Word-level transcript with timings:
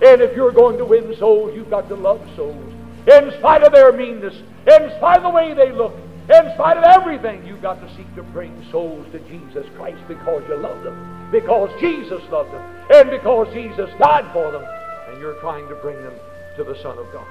And 0.00 0.22
if 0.22 0.34
you're 0.36 0.52
going 0.52 0.78
to 0.78 0.84
win 0.84 1.14
souls, 1.16 1.54
you've 1.54 1.70
got 1.70 1.88
to 1.88 1.94
love 1.94 2.20
souls. 2.36 2.72
In 3.06 3.32
spite 3.38 3.62
of 3.62 3.72
their 3.72 3.92
meanness, 3.92 4.34
in 4.34 4.90
spite 4.96 5.18
of 5.18 5.22
the 5.24 5.30
way 5.30 5.54
they 5.54 5.72
look, 5.72 5.94
in 6.30 6.52
spite 6.54 6.76
of 6.76 6.84
everything, 6.84 7.44
you've 7.46 7.62
got 7.62 7.80
to 7.80 7.96
seek 7.96 8.14
to 8.14 8.22
bring 8.22 8.64
souls 8.70 9.06
to 9.12 9.18
Jesus 9.20 9.66
Christ 9.76 9.98
because 10.06 10.42
you 10.48 10.56
love 10.56 10.84
them, 10.84 11.30
because 11.32 11.70
Jesus 11.80 12.22
loved 12.30 12.52
them, 12.52 12.62
and 12.90 13.10
because 13.10 13.52
Jesus 13.54 13.90
died 13.98 14.30
for 14.32 14.52
them, 14.52 14.64
and 15.08 15.18
you're 15.20 15.40
trying 15.40 15.66
to 15.68 15.74
bring 15.76 15.96
them 16.02 16.14
to 16.56 16.64
the 16.64 16.76
Son 16.82 16.98
of 16.98 17.10
God. 17.12 17.26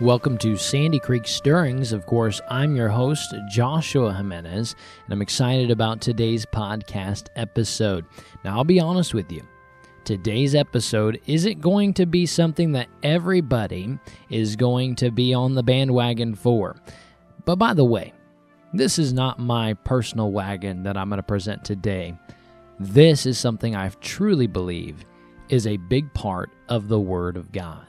Welcome 0.00 0.38
to 0.38 0.56
Sandy 0.56 1.00
Creek 1.00 1.26
Stirrings. 1.26 1.92
Of 1.92 2.06
course, 2.06 2.40
I'm 2.48 2.76
your 2.76 2.88
host, 2.88 3.34
Joshua 3.50 4.14
Jimenez, 4.14 4.76
and 5.04 5.12
I'm 5.12 5.20
excited 5.20 5.72
about 5.72 6.00
today's 6.00 6.46
podcast 6.46 7.26
episode. 7.34 8.04
Now, 8.44 8.56
I'll 8.56 8.62
be 8.62 8.78
honest 8.78 9.12
with 9.12 9.32
you. 9.32 9.42
Today's 10.04 10.54
episode 10.54 11.20
isn't 11.26 11.60
going 11.60 11.94
to 11.94 12.06
be 12.06 12.26
something 12.26 12.70
that 12.72 12.86
everybody 13.02 13.98
is 14.30 14.54
going 14.54 14.94
to 14.96 15.10
be 15.10 15.34
on 15.34 15.56
the 15.56 15.64
bandwagon 15.64 16.36
for. 16.36 16.76
But 17.44 17.56
by 17.56 17.74
the 17.74 17.84
way, 17.84 18.12
this 18.72 19.00
is 19.00 19.12
not 19.12 19.40
my 19.40 19.74
personal 19.74 20.30
wagon 20.30 20.84
that 20.84 20.96
I'm 20.96 21.08
going 21.08 21.16
to 21.16 21.24
present 21.24 21.64
today. 21.64 22.16
This 22.78 23.26
is 23.26 23.36
something 23.36 23.74
I 23.74 23.88
truly 24.00 24.46
believe 24.46 25.04
is 25.48 25.66
a 25.66 25.76
big 25.76 26.14
part 26.14 26.50
of 26.68 26.86
the 26.86 27.00
Word 27.00 27.36
of 27.36 27.50
God. 27.50 27.87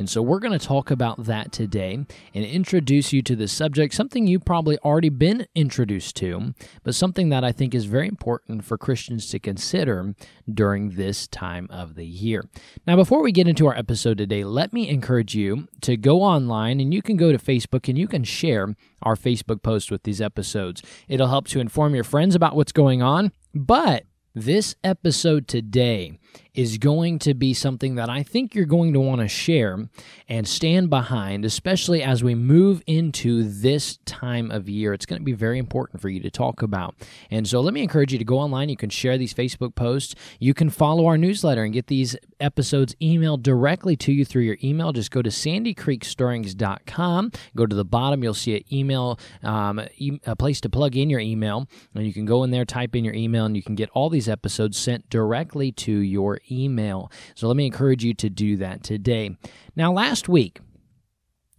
And 0.00 0.08
so 0.08 0.22
we're 0.22 0.38
going 0.38 0.58
to 0.58 0.66
talk 0.66 0.90
about 0.90 1.24
that 1.24 1.52
today 1.52 1.92
and 1.92 2.44
introduce 2.44 3.12
you 3.12 3.20
to 3.20 3.36
the 3.36 3.46
subject, 3.46 3.92
something 3.92 4.26
you've 4.26 4.46
probably 4.46 4.78
already 4.78 5.10
been 5.10 5.46
introduced 5.54 6.16
to, 6.16 6.54
but 6.82 6.94
something 6.94 7.28
that 7.28 7.44
I 7.44 7.52
think 7.52 7.74
is 7.74 7.84
very 7.84 8.08
important 8.08 8.64
for 8.64 8.78
Christians 8.78 9.28
to 9.28 9.38
consider 9.38 10.14
during 10.50 10.92
this 10.92 11.28
time 11.28 11.66
of 11.68 11.96
the 11.96 12.06
year. 12.06 12.48
Now, 12.86 12.96
before 12.96 13.22
we 13.22 13.30
get 13.30 13.46
into 13.46 13.66
our 13.66 13.76
episode 13.76 14.16
today, 14.16 14.42
let 14.42 14.72
me 14.72 14.88
encourage 14.88 15.34
you 15.34 15.68
to 15.82 15.98
go 15.98 16.22
online 16.22 16.80
and 16.80 16.94
you 16.94 17.02
can 17.02 17.18
go 17.18 17.30
to 17.30 17.36
Facebook 17.36 17.86
and 17.86 17.98
you 17.98 18.08
can 18.08 18.24
share 18.24 18.74
our 19.02 19.16
Facebook 19.16 19.62
post 19.62 19.90
with 19.90 20.04
these 20.04 20.22
episodes. 20.22 20.82
It'll 21.08 21.28
help 21.28 21.46
to 21.48 21.60
inform 21.60 21.94
your 21.94 22.04
friends 22.04 22.34
about 22.34 22.56
what's 22.56 22.72
going 22.72 23.02
on, 23.02 23.32
but 23.54 24.06
this 24.34 24.76
episode 24.82 25.46
today 25.48 26.18
is 26.54 26.78
going 26.78 27.18
to 27.20 27.34
be 27.34 27.54
something 27.54 27.94
that 27.94 28.08
I 28.08 28.22
think 28.22 28.54
you're 28.54 28.64
going 28.64 28.92
to 28.92 29.00
want 29.00 29.20
to 29.20 29.28
share 29.28 29.88
and 30.28 30.46
stand 30.46 30.90
behind, 30.90 31.44
especially 31.44 32.02
as 32.02 32.24
we 32.24 32.34
move 32.34 32.82
into 32.86 33.44
this 33.44 33.98
time 34.04 34.50
of 34.50 34.68
year. 34.68 34.92
It's 34.92 35.06
going 35.06 35.20
to 35.20 35.24
be 35.24 35.32
very 35.32 35.58
important 35.58 36.00
for 36.00 36.08
you 36.08 36.20
to 36.20 36.30
talk 36.30 36.62
about. 36.62 36.94
And 37.30 37.46
so 37.46 37.60
let 37.60 37.72
me 37.72 37.82
encourage 37.82 38.12
you 38.12 38.18
to 38.18 38.24
go 38.24 38.38
online. 38.38 38.68
You 38.68 38.76
can 38.76 38.90
share 38.90 39.16
these 39.16 39.32
Facebook 39.32 39.74
posts. 39.74 40.14
You 40.38 40.54
can 40.54 40.70
follow 40.70 41.06
our 41.06 41.16
newsletter 41.16 41.62
and 41.62 41.72
get 41.72 41.86
these 41.86 42.16
episodes 42.40 42.94
emailed 43.00 43.42
directly 43.42 43.96
to 43.96 44.12
you 44.12 44.24
through 44.24 44.42
your 44.42 44.58
email. 44.62 44.92
Just 44.92 45.10
go 45.10 45.22
to 45.22 45.30
sandycreekstirrings.com. 45.30 47.32
Go 47.56 47.66
to 47.66 47.76
the 47.76 47.84
bottom, 47.84 48.22
you'll 48.22 48.34
see 48.34 48.56
an 48.56 48.64
email, 48.72 49.18
um, 49.42 49.80
a 50.26 50.36
place 50.36 50.60
to 50.62 50.68
plug 50.68 50.96
in 50.96 51.10
your 51.10 51.20
email. 51.20 51.68
And 51.94 52.06
you 52.06 52.12
can 52.12 52.24
go 52.24 52.44
in 52.44 52.50
there, 52.50 52.64
type 52.64 52.96
in 52.96 53.04
your 53.04 53.14
email, 53.14 53.44
and 53.44 53.56
you 53.56 53.62
can 53.62 53.74
get 53.74 53.90
all 53.90 54.10
these 54.10 54.28
episodes 54.28 54.78
sent 54.78 55.08
directly 55.10 55.72
to 55.72 55.92
your 55.92 56.19
email. 56.50 57.10
So 57.34 57.48
let 57.48 57.56
me 57.56 57.66
encourage 57.66 58.04
you 58.04 58.14
to 58.14 58.30
do 58.30 58.56
that 58.56 58.82
today. 58.82 59.36
Now, 59.76 59.92
last 59.92 60.28
week, 60.28 60.60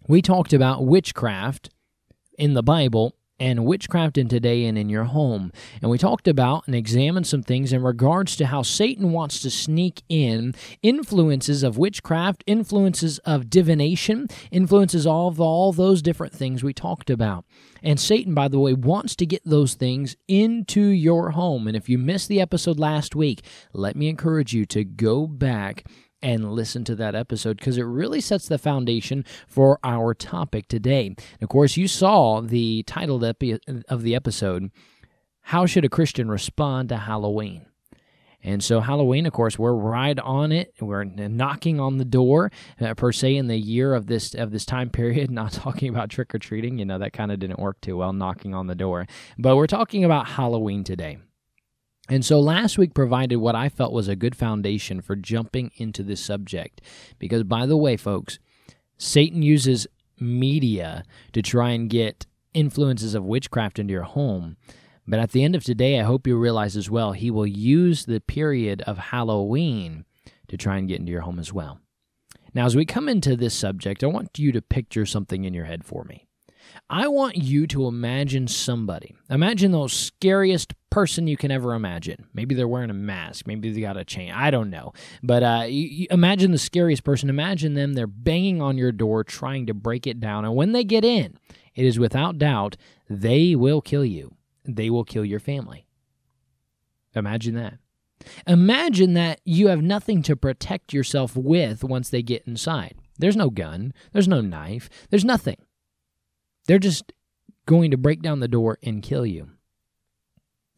we 0.07 0.21
talked 0.21 0.53
about 0.53 0.85
witchcraft 0.85 1.69
in 2.37 2.53
the 2.53 2.63
Bible 2.63 3.15
and 3.41 3.65
witchcraft 3.65 4.19
in 4.19 4.27
today 4.27 4.65
and 4.65 4.77
in 4.77 4.87
your 4.87 5.05
home. 5.05 5.51
And 5.81 5.89
we 5.89 5.97
talked 5.97 6.27
about 6.27 6.67
and 6.67 6.75
examined 6.75 7.25
some 7.25 7.41
things 7.41 7.73
in 7.73 7.81
regards 7.81 8.35
to 8.35 8.45
how 8.45 8.61
Satan 8.61 9.11
wants 9.11 9.39
to 9.41 9.49
sneak 9.49 10.03
in 10.07 10.53
influences 10.83 11.63
of 11.63 11.75
witchcraft, 11.75 12.43
influences 12.45 13.17
of 13.19 13.49
divination, 13.49 14.27
influences 14.51 15.07
of 15.07 15.41
all 15.41 15.73
those 15.73 16.03
different 16.03 16.33
things 16.33 16.63
we 16.63 16.71
talked 16.71 17.09
about. 17.09 17.43
And 17.81 17.99
Satan, 17.99 18.35
by 18.35 18.47
the 18.47 18.59
way, 18.59 18.73
wants 18.73 19.15
to 19.15 19.25
get 19.25 19.41
those 19.43 19.73
things 19.73 20.15
into 20.27 20.81
your 20.81 21.31
home. 21.31 21.67
And 21.67 21.75
if 21.75 21.89
you 21.89 21.97
missed 21.97 22.27
the 22.27 22.39
episode 22.39 22.77
last 22.77 23.15
week, 23.15 23.43
let 23.73 23.95
me 23.95 24.07
encourage 24.07 24.53
you 24.53 24.67
to 24.67 24.83
go 24.83 25.25
back 25.25 25.83
and 26.21 26.51
listen 26.51 26.83
to 26.85 26.95
that 26.95 27.15
episode 27.15 27.57
because 27.57 27.77
it 27.77 27.83
really 27.83 28.21
sets 28.21 28.47
the 28.47 28.57
foundation 28.57 29.25
for 29.47 29.79
our 29.83 30.13
topic 30.13 30.67
today. 30.67 31.07
And 31.07 31.43
of 31.43 31.49
course, 31.49 31.77
you 31.77 31.87
saw 31.87 32.41
the 32.41 32.83
title 32.83 33.23
of 33.23 34.03
the 34.03 34.15
episode 34.15 34.71
How 35.41 35.65
Should 35.65 35.85
a 35.85 35.89
Christian 35.89 36.29
Respond 36.29 36.89
to 36.89 36.97
Halloween? 36.97 37.65
And 38.43 38.63
so 38.63 38.79
Halloween, 38.79 39.25
of 39.25 39.33
course, 39.33 39.59
we're 39.59 39.73
right 39.73 40.17
on 40.17 40.51
it. 40.51 40.73
We're 40.79 41.03
knocking 41.03 41.79
on 41.79 41.97
the 41.97 42.05
door, 42.05 42.51
uh, 42.79 42.95
per 42.95 43.11
se, 43.11 43.35
in 43.35 43.47
the 43.47 43.57
year 43.57 43.93
of 43.93 44.07
this 44.07 44.33
of 44.33 44.51
this 44.51 44.65
time 44.65 44.89
period. 44.89 45.29
Not 45.41 45.51
talking 45.51 45.89
about 45.89 46.09
trick 46.09 46.33
or 46.33 46.39
treating, 46.39 46.79
you 46.79 46.85
know, 46.85 46.97
that 46.97 47.13
kind 47.13 47.31
of 47.31 47.39
didn't 47.39 47.59
work 47.59 47.79
too 47.81 47.97
well, 47.97 48.13
knocking 48.13 48.55
on 48.55 48.67
the 48.67 48.75
door. 48.75 49.05
But 49.37 49.55
we're 49.55 49.67
talking 49.67 50.03
about 50.03 50.27
Halloween 50.27 50.83
today. 50.83 51.19
And 52.11 52.25
so 52.25 52.41
last 52.41 52.77
week 52.77 52.93
provided 52.93 53.37
what 53.37 53.55
I 53.55 53.69
felt 53.69 53.93
was 53.93 54.09
a 54.09 54.17
good 54.17 54.35
foundation 54.35 54.99
for 54.99 55.15
jumping 55.15 55.71
into 55.77 56.03
this 56.03 56.19
subject. 56.19 56.81
Because, 57.19 57.43
by 57.43 57.65
the 57.65 57.77
way, 57.77 57.95
folks, 57.95 58.37
Satan 58.97 59.41
uses 59.41 59.87
media 60.19 61.05
to 61.31 61.41
try 61.41 61.69
and 61.69 61.89
get 61.89 62.27
influences 62.53 63.15
of 63.15 63.23
witchcraft 63.23 63.79
into 63.79 63.93
your 63.93 64.03
home. 64.03 64.57
But 65.07 65.21
at 65.21 65.31
the 65.31 65.41
end 65.41 65.55
of 65.55 65.63
today, 65.63 66.01
I 66.01 66.03
hope 66.03 66.27
you 66.27 66.35
realize 66.35 66.75
as 66.75 66.89
well, 66.89 67.13
he 67.13 67.31
will 67.31 67.47
use 67.47 68.03
the 68.03 68.19
period 68.19 68.81
of 68.81 68.97
Halloween 68.97 70.03
to 70.49 70.57
try 70.57 70.77
and 70.77 70.89
get 70.89 70.99
into 70.99 71.13
your 71.13 71.21
home 71.21 71.39
as 71.39 71.53
well. 71.53 71.79
Now, 72.53 72.65
as 72.65 72.75
we 72.75 72.85
come 72.85 73.07
into 73.07 73.37
this 73.37 73.53
subject, 73.53 74.03
I 74.03 74.07
want 74.07 74.37
you 74.37 74.51
to 74.51 74.61
picture 74.61 75.05
something 75.05 75.45
in 75.45 75.53
your 75.53 75.63
head 75.63 75.85
for 75.85 76.03
me. 76.03 76.27
I 76.89 77.07
want 77.07 77.37
you 77.37 77.67
to 77.67 77.87
imagine 77.87 78.49
somebody. 78.49 79.15
Imagine 79.29 79.71
the 79.71 79.87
scariest 79.87 80.73
person 80.91 81.25
you 81.25 81.37
can 81.37 81.49
ever 81.49 81.73
imagine. 81.73 82.27
Maybe 82.33 82.53
they're 82.53 82.67
wearing 82.67 82.91
a 82.91 82.93
mask. 82.93 83.47
Maybe 83.47 83.71
they 83.71 83.81
got 83.81 83.97
a 83.97 84.05
chain. 84.05 84.31
I 84.31 84.51
don't 84.51 84.69
know. 84.69 84.93
But 85.23 85.41
uh, 85.41 85.63
you, 85.67 85.87
you 85.87 86.07
imagine 86.11 86.51
the 86.51 86.59
scariest 86.59 87.03
person. 87.03 87.29
Imagine 87.29 87.73
them. 87.73 87.93
They're 87.93 88.05
banging 88.05 88.61
on 88.61 88.77
your 88.77 88.91
door, 88.91 89.23
trying 89.23 89.65
to 89.67 89.73
break 89.73 90.05
it 90.05 90.19
down. 90.19 90.45
And 90.45 90.55
when 90.55 90.73
they 90.73 90.83
get 90.83 91.03
in, 91.03 91.39
it 91.73 91.85
is 91.85 91.97
without 91.97 92.37
doubt 92.37 92.77
they 93.09 93.55
will 93.55 93.81
kill 93.81 94.05
you. 94.05 94.35
They 94.65 94.91
will 94.91 95.05
kill 95.05 95.25
your 95.25 95.39
family. 95.39 95.87
Imagine 97.15 97.55
that. 97.55 97.77
Imagine 98.45 99.13
that 99.13 99.41
you 99.43 99.67
have 99.67 99.81
nothing 99.81 100.21
to 100.23 100.35
protect 100.35 100.93
yourself 100.93 101.35
with 101.35 101.83
once 101.83 102.09
they 102.09 102.21
get 102.21 102.43
inside. 102.45 102.95
There's 103.17 103.35
no 103.35 103.49
gun. 103.49 103.93
There's 104.13 104.27
no 104.27 104.41
knife. 104.41 104.89
There's 105.09 105.25
nothing. 105.25 105.57
They're 106.67 106.79
just 106.79 107.11
going 107.65 107.91
to 107.91 107.97
break 107.97 108.21
down 108.21 108.39
the 108.39 108.47
door 108.47 108.77
and 108.83 109.01
kill 109.01 109.25
you. 109.25 109.49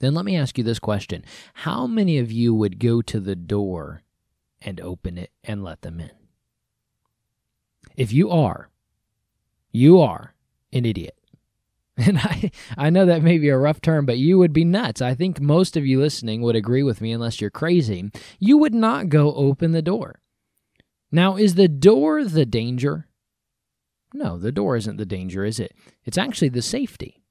Then 0.04 0.16
let 0.16 0.26
me 0.26 0.36
ask 0.36 0.58
you 0.58 0.66
this 0.66 0.80
question 0.80 1.24
How 1.54 1.88
many 1.88 2.18
of 2.18 2.30
you 2.30 2.54
would 2.54 2.78
go 2.78 3.02
to 3.04 3.22
the 3.22 3.38
door 3.38 4.04
and 4.62 4.82
open 4.82 5.18
it 5.18 5.32
and 5.46 5.64
let 5.64 5.82
them 5.82 6.02
in? 6.02 6.12
If 7.96 8.12
you 8.12 8.30
are, 8.30 8.70
you 9.72 10.02
are 10.02 10.36
an 10.74 10.86
idiot. 10.86 11.18
And 11.96 12.18
I, 12.18 12.52
I 12.76 12.90
know 12.90 13.06
that 13.06 13.22
may 13.22 13.38
be 13.38 13.50
a 13.50 13.58
rough 13.58 13.80
term, 13.80 14.08
but 14.08 14.18
you 14.18 14.40
would 14.40 14.52
be 14.52 14.66
nuts. 14.66 15.00
I 15.00 15.14
think 15.14 15.40
most 15.40 15.78
of 15.78 15.86
you 15.86 16.00
listening 16.02 16.42
would 16.42 16.56
agree 16.56 16.82
with 16.82 17.02
me, 17.02 17.12
unless 17.12 17.40
you're 17.40 17.52
crazy. 17.52 18.10
You 18.40 18.58
would 18.58 18.74
not 18.74 19.10
go 19.10 19.32
open 19.36 19.74
the 19.74 19.84
door. 19.84 20.20
Now, 21.12 21.36
is 21.36 21.54
the 21.54 21.68
door 21.68 22.26
the 22.26 22.48
danger? 22.48 23.08
No, 24.12 24.40
the 24.40 24.52
door 24.52 24.76
isn't 24.76 24.98
the 24.98 25.06
danger, 25.06 25.46
is 25.46 25.60
it? 25.60 25.76
It's 26.04 26.18
actually 26.18 26.50
the 26.50 26.64
safety. 26.64 27.23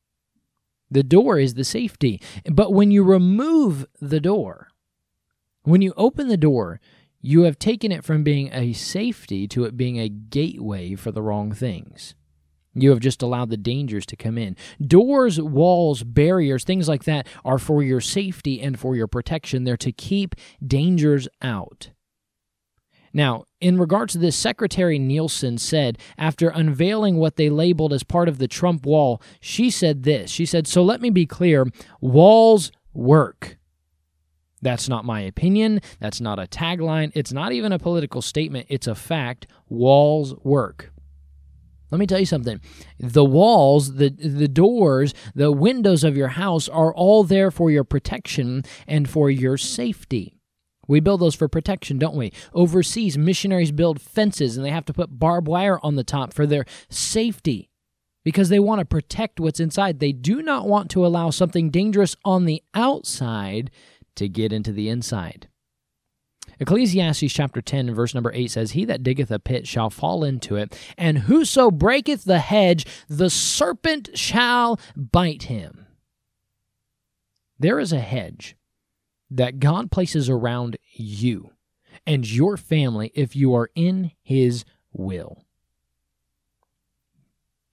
The 0.93 1.03
door 1.03 1.39
is 1.39 1.55
the 1.55 1.65
safety. 1.65 2.21
But 2.45 2.73
when 2.73 2.91
you 2.91 3.03
remove 3.03 3.87
the 4.01 4.21
door, 4.21 4.69
when 5.63 5.81
you 5.81 5.95
open 5.97 6.29
the 6.29 6.37
door, 6.37 6.81
you 7.21 7.43
have 7.43 7.59
taken 7.59 7.91
it 7.91 8.05
from 8.05 8.23
being 8.23 8.51
a 8.53 8.75
safety 8.75 9.49
to 9.49 9.65
it 9.65 9.77
being 9.77 9.99
a 9.99 10.09
gateway 10.11 10.95
for 10.95 11.11
the 11.11 11.23
wrong 11.23 11.53
things. 11.53 12.15
You 12.75 12.91
have 12.91 13.01
just 13.01 13.23
allowed 13.23 13.49
the 13.51 13.57
dangers 13.57 14.05
to 14.07 14.17
come 14.17 14.37
in. 14.37 14.57
Doors, 14.81 15.41
walls, 15.41 16.03
barriers, 16.03 16.65
things 16.65 16.89
like 16.89 17.05
that 17.05 17.27
are 17.45 17.59
for 17.59 17.83
your 17.83 18.01
safety 18.01 18.61
and 18.61 18.79
for 18.79 18.95
your 18.95 19.07
protection. 19.07 19.65
They're 19.65 19.77
to 19.79 19.93
keep 19.93 20.35
dangers 20.67 21.27
out. 21.41 21.91
Now, 23.13 23.45
in 23.61 23.79
regards 23.79 24.15
to 24.15 24.19
this, 24.19 24.37
Secretary 24.37 24.99
Nielsen 24.99 25.59
said, 25.59 25.99
after 26.17 26.49
unveiling 26.49 27.17
what 27.17 27.37
they 27.37 27.51
labeled 27.51 27.93
as 27.93 28.03
part 28.03 28.29
of 28.29 28.39
the 28.39 28.49
Trump 28.49 28.87
wall, 28.87 29.21
she 29.41 29.71
said 29.71 30.05
this. 30.05 30.31
She 30.31 30.47
said, 30.47 30.67
So 30.67 30.83
let 30.83 31.01
me 31.01 31.11
be 31.11 31.27
clear 31.27 31.67
walls 32.01 32.73
work. 32.95 33.59
That's 34.63 34.89
not 34.89 35.05
my 35.05 35.21
opinion. 35.21 35.81
That's 35.99 36.21
not 36.21 36.39
a 36.39 36.47
tagline. 36.47 37.11
It's 37.15 37.33
not 37.33 37.53
even 37.53 37.73
a 37.73 37.79
political 37.79 38.23
statement. 38.23 38.67
It's 38.69 38.87
a 38.87 38.95
fact. 38.95 39.49
Walls 39.69 40.35
work. 40.45 40.93
Let 41.91 41.99
me 41.99 42.07
tell 42.07 42.21
you 42.21 42.27
something. 42.27 42.59
The 42.99 43.25
walls, 43.25 43.97
the 43.97 44.09
the 44.09 44.49
doors, 44.49 45.13
the 45.35 45.53
windows 45.53 46.05
of 46.05 46.17
your 46.17 46.29
house 46.29 46.67
are 46.69 46.95
all 46.95 47.23
there 47.23 47.51
for 47.51 47.71
your 47.71 47.85
protection 47.85 48.65
and 48.87 49.11
for 49.11 49.31
your 49.31 49.59
safety. 49.59 50.35
We 50.93 51.01
build 51.01 51.23
those 51.23 51.35
for 51.35 51.49
protection, 51.49 51.99
don't 51.99 52.17
we? 52.17 52.35
Overseas, 52.53 53.17
missionaries 53.17 53.73
build 53.73 53.99
fences 53.99 54.59
and 54.59 54.67
they 54.67 54.71
have 54.71 54.85
to 54.85 54.93
put 54.93 55.19
barbed 55.19 55.49
wire 55.49 55.81
on 55.83 55.97
the 55.97 56.05
top 56.05 56.35
for 56.35 56.47
their 56.47 56.67
safety 56.91 57.71
because 58.25 58.51
they 58.51 58.59
want 58.59 58.81
to 58.81 58.85
protect 58.85 59.41
what's 59.41 59.59
inside. 59.59 60.01
They 60.01 60.13
do 60.13 60.43
not 60.43 60.69
want 60.69 60.91
to 60.91 61.07
allow 61.07 61.31
something 61.31 61.71
dangerous 61.71 62.15
on 62.27 62.45
the 62.45 62.63
outside 62.75 63.71
to 64.17 64.29
get 64.29 64.53
into 64.53 64.71
the 64.71 64.91
inside. 64.91 65.49
Ecclesiastes 66.61 67.33
chapter 67.33 67.63
10 67.63 67.95
verse 67.95 68.13
number 68.13 68.31
8 68.35 68.51
says, 68.51 68.73
He 68.73 68.85
that 68.85 69.03
diggeth 69.03 69.31
a 69.31 69.39
pit 69.39 69.67
shall 69.67 69.89
fall 69.89 70.23
into 70.23 70.57
it, 70.57 70.79
and 70.99 71.21
whoso 71.21 71.71
breaketh 71.71 72.25
the 72.25 72.41
hedge, 72.41 72.85
the 73.09 73.31
serpent 73.31 74.11
shall 74.13 74.79
bite 74.95 75.45
him. 75.45 75.87
There 77.59 77.81
is 77.81 77.95
a 77.95 78.01
hedge 78.01 78.57
that 79.37 79.59
God 79.59 79.91
places 79.91 80.29
around 80.29 80.77
you 80.93 81.51
and 82.07 82.31
your 82.31 82.57
family 82.57 83.11
if 83.15 83.35
you 83.35 83.55
are 83.55 83.71
in 83.75 84.13
His 84.23 84.65
will. 84.93 85.45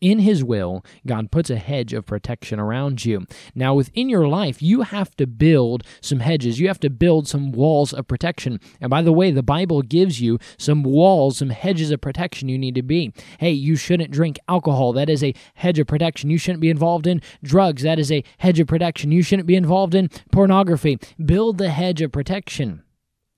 In 0.02 0.20
His 0.20 0.44
will, 0.44 0.86
God 1.06 1.30
puts 1.30 1.50
a 1.50 1.58
hedge 1.58 1.94
of 1.94 2.06
protection 2.06 2.58
around 2.58 3.04
you. 3.04 3.26
Now, 3.54 3.74
within 3.74 4.08
your 4.08 4.28
life, 4.30 4.62
you 4.62 4.84
have 4.84 5.14
to 5.18 5.28
build 5.28 5.84
some 6.00 6.22
hedges. 6.22 6.60
You 6.60 6.70
have 6.70 6.80
to 6.82 6.90
build 6.90 7.28
some 7.28 7.52
walls 7.52 7.92
of 7.94 8.08
protection. 8.08 8.62
And 8.80 8.90
by 8.90 9.02
the 9.02 9.12
way, 9.12 9.32
the 9.32 9.44
Bible 9.44 9.82
gives 9.82 10.22
you 10.22 10.40
some 10.58 10.84
walls, 10.84 11.38
some 11.38 11.50
hedges 11.50 11.92
of 11.92 12.00
protection 12.00 12.48
you 12.48 12.58
need 12.58 12.76
to 12.76 12.82
be. 12.82 13.14
Hey, 13.40 13.52
you 13.52 13.76
shouldn't 13.76 14.12
drink 14.12 14.40
alcohol. 14.48 14.94
That 14.94 15.10
is 15.10 15.24
a 15.24 15.34
hedge 15.56 15.80
of 15.80 15.88
protection. 15.88 16.30
You 16.30 16.38
shouldn't 16.38 16.62
be 16.62 16.70
involved 16.70 17.06
in 17.06 17.22
drugs. 17.44 17.84
That 17.84 18.00
is 18.00 18.12
a 18.12 18.24
hedge 18.38 18.60
of 18.62 18.68
protection. 18.68 19.12
You 19.12 19.22
shouldn't 19.22 19.48
be 19.48 19.56
involved 19.56 19.96
in 19.96 20.10
pornography. 20.32 20.98
Build 21.24 21.58
the 21.58 21.72
hedge 21.72 22.02
of 22.02 22.14
protection. 22.14 22.84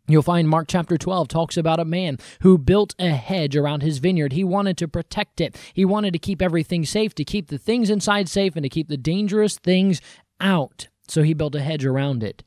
You'll 0.08 0.22
find 0.22 0.50
Mark 0.50 0.68
chapter 0.68 0.98
12 0.98 1.28
talks 1.28 1.58
about 1.58 1.80
a 1.80 1.86
man 1.86 2.18
who 2.42 2.58
built 2.58 2.96
a 3.00 3.12
hedge 3.12 3.56
around 3.56 3.82
his 3.82 4.00
vineyard. 4.00 4.34
He 4.34 4.44
wanted 4.44 4.78
to 4.78 4.88
protect 4.88 5.40
it. 5.40 5.56
He 5.74 5.86
wanted 5.86 6.12
to 6.14 6.20
keep 6.20 6.42
everything 6.42 6.86
safe, 6.86 7.16
to 7.16 7.24
keep 7.24 7.48
the 7.48 7.58
things 7.58 7.90
inside 7.90 8.28
safe, 8.28 8.56
and 8.56 8.64
to 8.64 8.70
keep 8.70 8.88
the 8.88 8.98
dangerous 8.98 9.58
things 9.58 10.02
out. 10.40 10.88
So 11.08 11.24
he 11.24 11.34
built 11.34 11.56
a 11.56 11.62
hedge 11.62 11.86
around 11.86 12.24
it. 12.24 12.44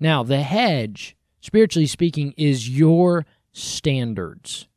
Now, 0.00 0.22
the 0.22 0.42
hedge, 0.42 1.16
spiritually 1.40 1.86
speaking, 1.86 2.32
is 2.36 2.68
your 2.68 3.26
standards. 3.52 4.68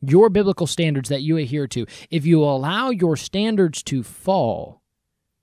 Your 0.00 0.28
biblical 0.28 0.66
standards 0.66 1.08
that 1.08 1.22
you 1.22 1.36
adhere 1.36 1.66
to. 1.68 1.86
If 2.10 2.26
you 2.26 2.42
allow 2.42 2.90
your 2.90 3.16
standards 3.16 3.82
to 3.84 4.02
fall, 4.02 4.82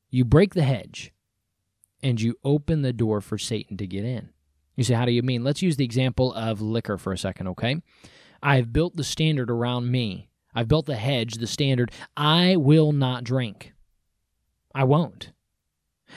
you 0.10 0.24
break 0.24 0.54
the 0.54 0.64
hedge 0.64 1.14
and 2.04 2.20
you 2.22 2.36
open 2.44 2.82
the 2.82 2.94
door 2.94 3.22
for 3.22 3.38
Satan 3.38 3.78
to 3.78 3.88
get 3.88 4.04
in. 4.04 4.30
You 4.76 4.84
say, 4.84 4.94
how 4.94 5.06
do 5.06 5.12
you 5.12 5.22
mean? 5.22 5.44
Let's 5.44 5.62
use 5.62 5.78
the 5.78 5.86
example 5.86 6.34
of 6.34 6.62
liquor 6.62 6.98
for 6.98 7.12
a 7.12 7.18
second, 7.18 7.48
okay? 7.50 7.82
I've 8.42 8.74
built 8.74 8.96
the 8.96 9.04
standard 9.04 9.50
around 9.50 9.92
me. 9.92 10.30
I've 10.54 10.68
built 10.68 10.86
the 10.86 10.96
hedge, 10.96 11.36
the 11.36 11.48
standard. 11.48 11.92
I 12.18 12.56
will 12.56 12.92
not 12.92 13.24
drink. 13.24 13.74
I 14.74 14.84
won't. 14.84 15.32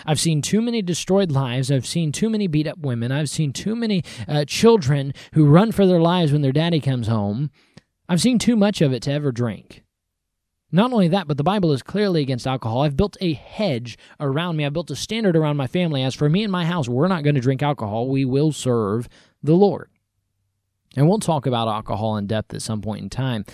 I've 0.05 0.19
seen 0.19 0.43
too 0.43 0.61
many 0.61 0.83
destroyed 0.83 1.31
lives. 1.31 1.71
I've 1.71 1.87
seen 1.87 2.11
too 2.11 2.29
many 2.29 2.49
beat 2.49 2.67
up 2.67 2.79
women. 2.79 3.13
I've 3.13 3.31
seen 3.31 3.53
too 3.53 3.77
many 3.77 4.03
uh, 4.27 4.45
children 4.45 5.13
who 5.35 5.47
run 5.47 5.71
for 5.71 5.87
their 5.87 6.01
lives 6.01 6.33
when 6.33 6.43
their 6.43 6.53
daddy 6.53 6.81
comes 6.81 7.07
home. 7.07 7.51
I've 8.09 8.21
seen 8.21 8.39
too 8.39 8.57
much 8.57 8.81
of 8.81 8.93
it 8.93 9.03
to 9.05 9.13
ever 9.13 9.31
drink. 9.31 9.84
Not 10.75 10.93
only 10.93 11.07
that, 11.07 11.29
but 11.29 11.37
the 11.37 11.45
Bible 11.45 11.73
is 11.73 11.85
clearly 11.85 12.21
against 12.21 12.49
alcohol. 12.49 12.83
I've 12.83 12.97
built 12.97 13.17
a 13.21 13.35
hedge 13.35 13.97
around 14.19 14.57
me. 14.57 14.67
I've 14.67 14.73
built 14.73 14.91
a 14.91 14.97
standard 14.97 15.37
around 15.37 15.57
my 15.57 15.69
family. 15.69 16.03
As 16.03 16.17
for 16.17 16.29
me 16.29 16.43
and 16.43 16.51
my 16.51 16.65
house, 16.65 16.89
we're 16.89 17.07
not 17.07 17.23
going 17.23 17.37
to 17.37 17.41
drink 17.41 17.63
alcohol. 17.63 18.09
We 18.09 18.25
will 18.25 18.51
serve 18.51 19.09
the 19.41 19.55
Lord. 19.55 19.89
And 20.97 21.09
we'll 21.09 21.21
talk 21.21 21.47
about 21.47 21.69
alcohol 21.69 22.17
in 22.17 22.27
depth 22.27 22.53
at 22.55 22.63
some 22.63 22.83
point 22.83 23.05
in 23.05 23.09
time. 23.09 23.45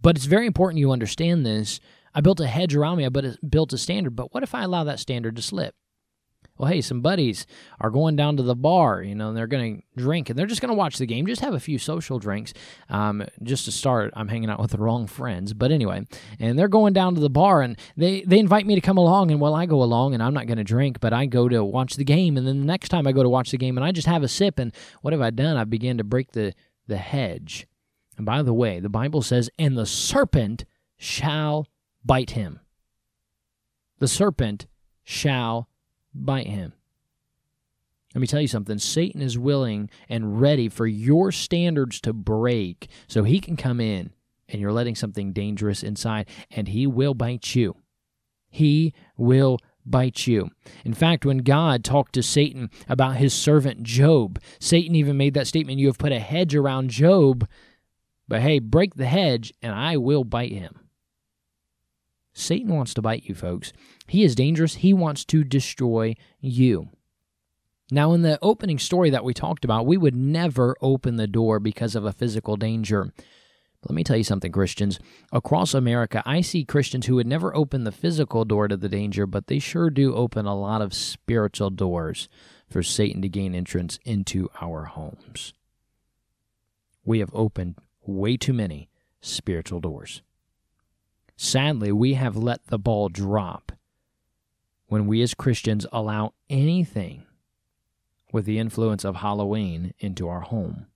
But 0.00 0.14
it's 0.14 0.26
very 0.26 0.46
important 0.46 0.78
you 0.78 0.92
understand 0.92 1.44
this. 1.44 1.80
I 2.14 2.20
built 2.20 2.38
a 2.38 2.46
hedge 2.46 2.76
around 2.76 2.98
me. 2.98 3.04
I 3.04 3.08
built 3.08 3.72
a 3.72 3.78
standard. 3.78 4.14
But 4.14 4.32
what 4.32 4.44
if 4.44 4.54
I 4.54 4.62
allow 4.62 4.84
that 4.84 5.00
standard 5.00 5.34
to 5.34 5.42
slip? 5.42 5.74
Well, 6.60 6.70
hey, 6.70 6.82
some 6.82 7.00
buddies 7.00 7.46
are 7.80 7.88
going 7.88 8.16
down 8.16 8.36
to 8.36 8.42
the 8.42 8.54
bar, 8.54 9.02
you 9.02 9.14
know, 9.14 9.28
and 9.28 9.36
they're 9.36 9.46
going 9.46 9.78
to 9.78 10.02
drink 10.02 10.28
and 10.28 10.38
they're 10.38 10.44
just 10.44 10.60
going 10.60 10.68
to 10.68 10.74
watch 10.74 10.98
the 10.98 11.06
game, 11.06 11.26
just 11.26 11.40
have 11.40 11.54
a 11.54 11.60
few 11.60 11.78
social 11.78 12.18
drinks. 12.18 12.52
Um, 12.90 13.24
just 13.42 13.64
to 13.64 13.72
start, 13.72 14.12
I'm 14.14 14.28
hanging 14.28 14.50
out 14.50 14.60
with 14.60 14.72
the 14.72 14.78
wrong 14.78 15.06
friends, 15.06 15.54
but 15.54 15.72
anyway, 15.72 16.06
and 16.38 16.58
they're 16.58 16.68
going 16.68 16.92
down 16.92 17.14
to 17.14 17.20
the 17.22 17.30
bar 17.30 17.62
and 17.62 17.78
they, 17.96 18.20
they 18.26 18.38
invite 18.38 18.66
me 18.66 18.74
to 18.74 18.82
come 18.82 18.98
along. 18.98 19.30
And 19.30 19.40
well, 19.40 19.54
I 19.54 19.64
go 19.64 19.82
along 19.82 20.12
and 20.12 20.22
I'm 20.22 20.34
not 20.34 20.48
going 20.48 20.58
to 20.58 20.64
drink, 20.64 21.00
but 21.00 21.14
I 21.14 21.24
go 21.24 21.48
to 21.48 21.64
watch 21.64 21.96
the 21.96 22.04
game. 22.04 22.36
And 22.36 22.46
then 22.46 22.60
the 22.60 22.66
next 22.66 22.90
time 22.90 23.06
I 23.06 23.12
go 23.12 23.22
to 23.22 23.30
watch 23.30 23.52
the 23.52 23.56
game 23.56 23.78
and 23.78 23.84
I 23.84 23.90
just 23.90 24.06
have 24.06 24.22
a 24.22 24.28
sip. 24.28 24.58
And 24.58 24.74
what 25.00 25.14
have 25.14 25.22
I 25.22 25.30
done? 25.30 25.56
I 25.56 25.64
begin 25.64 25.96
to 25.96 26.04
break 26.04 26.32
the, 26.32 26.52
the 26.86 26.98
hedge. 26.98 27.66
And 28.18 28.26
by 28.26 28.42
the 28.42 28.52
way, 28.52 28.80
the 28.80 28.90
Bible 28.90 29.22
says, 29.22 29.48
and 29.58 29.78
the 29.78 29.86
serpent 29.86 30.66
shall 30.98 31.68
bite 32.04 32.32
him. 32.32 32.60
The 33.98 34.08
serpent 34.08 34.66
shall 35.04 35.69
bite 36.14 36.46
him. 36.46 36.72
Let 38.14 38.20
me 38.20 38.26
tell 38.26 38.40
you 38.40 38.48
something 38.48 38.78
Satan 38.78 39.22
is 39.22 39.38
willing 39.38 39.88
and 40.08 40.40
ready 40.40 40.68
for 40.68 40.86
your 40.86 41.30
standards 41.30 42.00
to 42.00 42.12
break 42.12 42.88
so 43.06 43.22
he 43.22 43.40
can 43.40 43.56
come 43.56 43.80
in 43.80 44.12
and 44.52 44.60
you're 44.60 44.72
letting 44.72 44.96
something 44.96 45.32
dangerous 45.32 45.82
inside, 45.82 46.28
and 46.50 46.68
he 46.68 46.86
will 46.86 47.14
bite 47.14 47.54
you. 47.54 47.76
He 48.48 48.92
will 49.16 49.58
bite 49.86 50.26
you. 50.26 50.50
In 50.84 50.94
fact, 50.94 51.24
when 51.24 51.38
God 51.38 51.84
talked 51.84 52.14
to 52.14 52.22
Satan 52.22 52.70
about 52.88 53.16
his 53.16 53.32
servant 53.32 53.82
Job, 53.82 54.40
Satan 54.58 54.94
even 54.94 55.16
made 55.16 55.34
that 55.34 55.46
statement 55.46 55.78
You 55.78 55.86
have 55.86 55.98
put 55.98 56.12
a 56.12 56.18
hedge 56.18 56.54
around 56.54 56.90
Job, 56.90 57.48
but 58.28 58.42
hey, 58.42 58.58
break 58.58 58.94
the 58.94 59.06
hedge, 59.06 59.52
and 59.62 59.72
I 59.72 59.96
will 59.96 60.24
bite 60.24 60.52
him. 60.52 60.80
Satan 62.32 62.74
wants 62.74 62.94
to 62.94 63.02
bite 63.02 63.24
you, 63.24 63.34
folks. 63.34 63.72
He 64.10 64.24
is 64.24 64.34
dangerous. 64.34 64.74
He 64.74 64.92
wants 64.92 65.24
to 65.26 65.44
destroy 65.44 66.16
you. 66.40 66.88
Now, 67.92 68.12
in 68.12 68.22
the 68.22 68.40
opening 68.42 68.80
story 68.80 69.08
that 69.10 69.22
we 69.22 69.32
talked 69.32 69.64
about, 69.64 69.86
we 69.86 69.96
would 69.96 70.16
never 70.16 70.74
open 70.80 71.14
the 71.14 71.28
door 71.28 71.60
because 71.60 71.94
of 71.94 72.04
a 72.04 72.12
physical 72.12 72.56
danger. 72.56 73.12
Let 73.88 73.94
me 73.94 74.02
tell 74.02 74.16
you 74.16 74.24
something, 74.24 74.50
Christians. 74.50 74.98
Across 75.30 75.74
America, 75.74 76.24
I 76.26 76.40
see 76.40 76.64
Christians 76.64 77.06
who 77.06 77.14
would 77.14 77.26
never 77.28 77.54
open 77.54 77.84
the 77.84 77.92
physical 77.92 78.44
door 78.44 78.66
to 78.66 78.76
the 78.76 78.88
danger, 78.88 79.26
but 79.26 79.46
they 79.46 79.60
sure 79.60 79.90
do 79.90 80.12
open 80.16 80.44
a 80.44 80.58
lot 80.58 80.82
of 80.82 80.92
spiritual 80.92 81.70
doors 81.70 82.28
for 82.68 82.82
Satan 82.82 83.22
to 83.22 83.28
gain 83.28 83.54
entrance 83.54 84.00
into 84.04 84.48
our 84.60 84.86
homes. 84.86 85.54
We 87.04 87.20
have 87.20 87.30
opened 87.32 87.76
way 88.04 88.36
too 88.36 88.54
many 88.54 88.88
spiritual 89.20 89.78
doors. 89.78 90.22
Sadly, 91.36 91.92
we 91.92 92.14
have 92.14 92.36
let 92.36 92.66
the 92.66 92.78
ball 92.78 93.08
drop 93.08 93.70
when 94.90 95.06
we 95.06 95.22
as 95.22 95.34
Christians 95.34 95.86
allow 95.92 96.34
anything 96.50 97.22
with 98.32 98.44
the 98.44 98.58
influence 98.58 99.04
of 99.04 99.16
Halloween 99.16 99.94
into 100.00 100.28
our 100.28 100.40
home. 100.40 100.86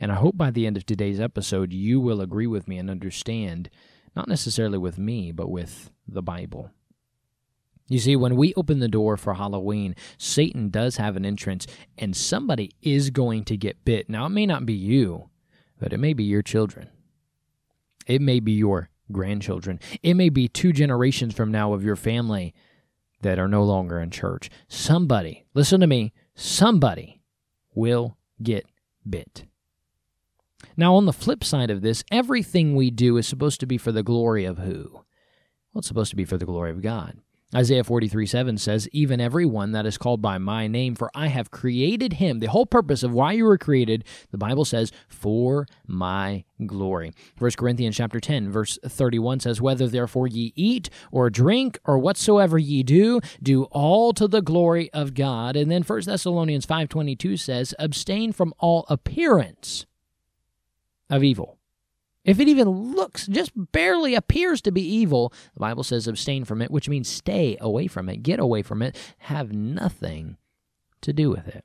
And 0.00 0.10
I 0.10 0.14
hope 0.14 0.38
by 0.38 0.50
the 0.50 0.66
end 0.66 0.78
of 0.78 0.86
today's 0.86 1.20
episode, 1.20 1.70
you 1.70 2.00
will 2.00 2.22
agree 2.22 2.46
with 2.46 2.66
me 2.66 2.78
and 2.78 2.88
understand, 2.88 3.68
not 4.16 4.26
necessarily 4.26 4.78
with 4.78 4.98
me, 4.98 5.32
but 5.32 5.50
with 5.50 5.90
the 6.08 6.22
Bible. 6.22 6.70
You 7.88 7.98
see, 7.98 8.16
when 8.16 8.36
we 8.36 8.54
open 8.54 8.78
the 8.78 8.88
door 8.88 9.18
for 9.18 9.34
Halloween, 9.34 9.94
Satan 10.16 10.70
does 10.70 10.96
have 10.96 11.14
an 11.14 11.26
entrance, 11.26 11.66
and 11.98 12.16
somebody 12.16 12.70
is 12.80 13.10
going 13.10 13.44
to 13.44 13.56
get 13.58 13.84
bit. 13.84 14.08
Now, 14.08 14.24
it 14.24 14.30
may 14.30 14.46
not 14.46 14.64
be 14.64 14.72
you, 14.72 15.28
but 15.78 15.92
it 15.92 15.98
may 15.98 16.14
be 16.14 16.24
your 16.24 16.42
children. 16.42 16.88
It 18.06 18.22
may 18.22 18.40
be 18.40 18.52
your 18.52 18.88
grandchildren. 19.12 19.78
It 20.02 20.14
may 20.14 20.30
be 20.30 20.48
two 20.48 20.72
generations 20.72 21.34
from 21.34 21.52
now 21.52 21.74
of 21.74 21.84
your 21.84 21.96
family 21.96 22.54
that 23.24 23.38
are 23.38 23.48
no 23.48 23.64
longer 23.64 23.98
in 23.98 24.10
church. 24.10 24.48
Somebody, 24.68 25.46
listen 25.54 25.80
to 25.80 25.86
me, 25.86 26.12
somebody 26.34 27.22
will 27.74 28.16
get 28.42 28.66
bit. 29.08 29.46
Now, 30.76 30.94
on 30.94 31.06
the 31.06 31.12
flip 31.12 31.42
side 31.42 31.70
of 31.70 31.82
this, 31.82 32.04
everything 32.10 32.74
we 32.74 32.90
do 32.90 33.16
is 33.16 33.26
supposed 33.26 33.60
to 33.60 33.66
be 33.66 33.78
for 33.78 33.92
the 33.92 34.02
glory 34.02 34.44
of 34.44 34.58
who? 34.58 34.90
Well, 34.92 35.80
it's 35.80 35.88
supposed 35.88 36.10
to 36.10 36.16
be 36.16 36.24
for 36.24 36.36
the 36.36 36.46
glory 36.46 36.70
of 36.70 36.82
God. 36.82 37.18
Isaiah 37.54 37.84
43 37.84 38.26
7 38.26 38.58
says, 38.58 38.88
Even 38.90 39.20
every 39.20 39.46
one 39.46 39.72
that 39.72 39.86
is 39.86 39.96
called 39.96 40.20
by 40.20 40.38
my 40.38 40.66
name, 40.66 40.94
for 40.94 41.10
I 41.14 41.28
have 41.28 41.50
created 41.50 42.14
him. 42.14 42.40
The 42.40 42.46
whole 42.46 42.66
purpose 42.66 43.02
of 43.02 43.12
why 43.12 43.32
you 43.32 43.44
were 43.44 43.58
created, 43.58 44.04
the 44.30 44.38
Bible 44.38 44.64
says, 44.64 44.90
for 45.08 45.66
my 45.86 46.44
glory. 46.66 47.12
1 47.38 47.50
Corinthians 47.56 47.96
chapter 47.96 48.18
10, 48.18 48.50
verse 48.50 48.78
31 48.84 49.40
says, 49.40 49.60
Whether 49.60 49.86
therefore 49.86 50.26
ye 50.26 50.52
eat 50.56 50.90
or 51.12 51.30
drink 51.30 51.78
or 51.84 51.98
whatsoever 51.98 52.58
ye 52.58 52.82
do, 52.82 53.20
do 53.42 53.64
all 53.64 54.12
to 54.14 54.26
the 54.26 54.42
glory 54.42 54.92
of 54.92 55.14
God. 55.14 55.56
And 55.56 55.70
then 55.70 55.82
1 55.82 56.02
Thessalonians 56.02 56.66
5.22 56.66 57.38
says, 57.38 57.74
Abstain 57.78 58.32
from 58.32 58.52
all 58.58 58.84
appearance 58.88 59.86
of 61.08 61.22
evil. 61.22 61.58
If 62.24 62.40
it 62.40 62.48
even 62.48 62.68
looks, 62.68 63.26
just 63.26 63.52
barely 63.54 64.14
appears 64.14 64.62
to 64.62 64.72
be 64.72 64.82
evil, 64.82 65.32
the 65.52 65.60
Bible 65.60 65.84
says 65.84 66.08
abstain 66.08 66.44
from 66.44 66.62
it, 66.62 66.70
which 66.70 66.88
means 66.88 67.08
stay 67.08 67.58
away 67.60 67.86
from 67.86 68.08
it, 68.08 68.22
get 68.22 68.40
away 68.40 68.62
from 68.62 68.80
it, 68.80 68.96
have 69.18 69.52
nothing 69.52 70.38
to 71.02 71.12
do 71.12 71.30
with 71.30 71.46
it. 71.46 71.64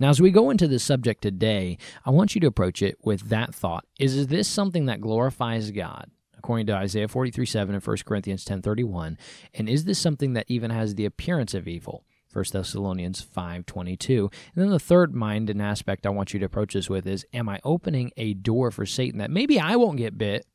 Now, 0.00 0.10
as 0.10 0.20
we 0.20 0.30
go 0.30 0.50
into 0.50 0.68
this 0.68 0.82
subject 0.82 1.22
today, 1.22 1.78
I 2.04 2.10
want 2.10 2.34
you 2.34 2.40
to 2.42 2.46
approach 2.46 2.82
it 2.82 2.98
with 3.02 3.28
that 3.28 3.54
thought. 3.54 3.84
Is 3.98 4.26
this 4.26 4.48
something 4.48 4.86
that 4.86 5.00
glorifies 5.00 5.70
God? 5.70 6.10
According 6.36 6.66
to 6.66 6.74
Isaiah 6.74 7.08
43 7.08 7.44
7 7.44 7.74
and 7.74 7.84
1 7.84 7.96
Corinthians 8.06 8.44
ten 8.44 8.62
thirty 8.62 8.84
one, 8.84 9.18
And 9.52 9.68
is 9.68 9.84
this 9.84 9.98
something 9.98 10.34
that 10.34 10.46
even 10.48 10.70
has 10.70 10.94
the 10.94 11.06
appearance 11.06 11.54
of 11.54 11.66
evil? 11.66 12.04
1 12.36 12.44
Thessalonians 12.52 13.22
5:22. 13.22 14.30
And 14.54 14.62
then 14.62 14.68
the 14.68 14.78
third 14.78 15.14
mind 15.14 15.48
and 15.48 15.62
aspect 15.62 16.04
I 16.04 16.10
want 16.10 16.34
you 16.34 16.40
to 16.40 16.46
approach 16.46 16.74
this 16.74 16.90
with 16.90 17.06
is 17.06 17.24
am 17.32 17.48
I 17.48 17.60
opening 17.64 18.12
a 18.18 18.34
door 18.34 18.70
for 18.70 18.84
Satan 18.84 19.18
that 19.20 19.30
maybe 19.30 19.58
I 19.58 19.76
won't 19.76 19.96
get 19.96 20.18
bit, 20.18 20.46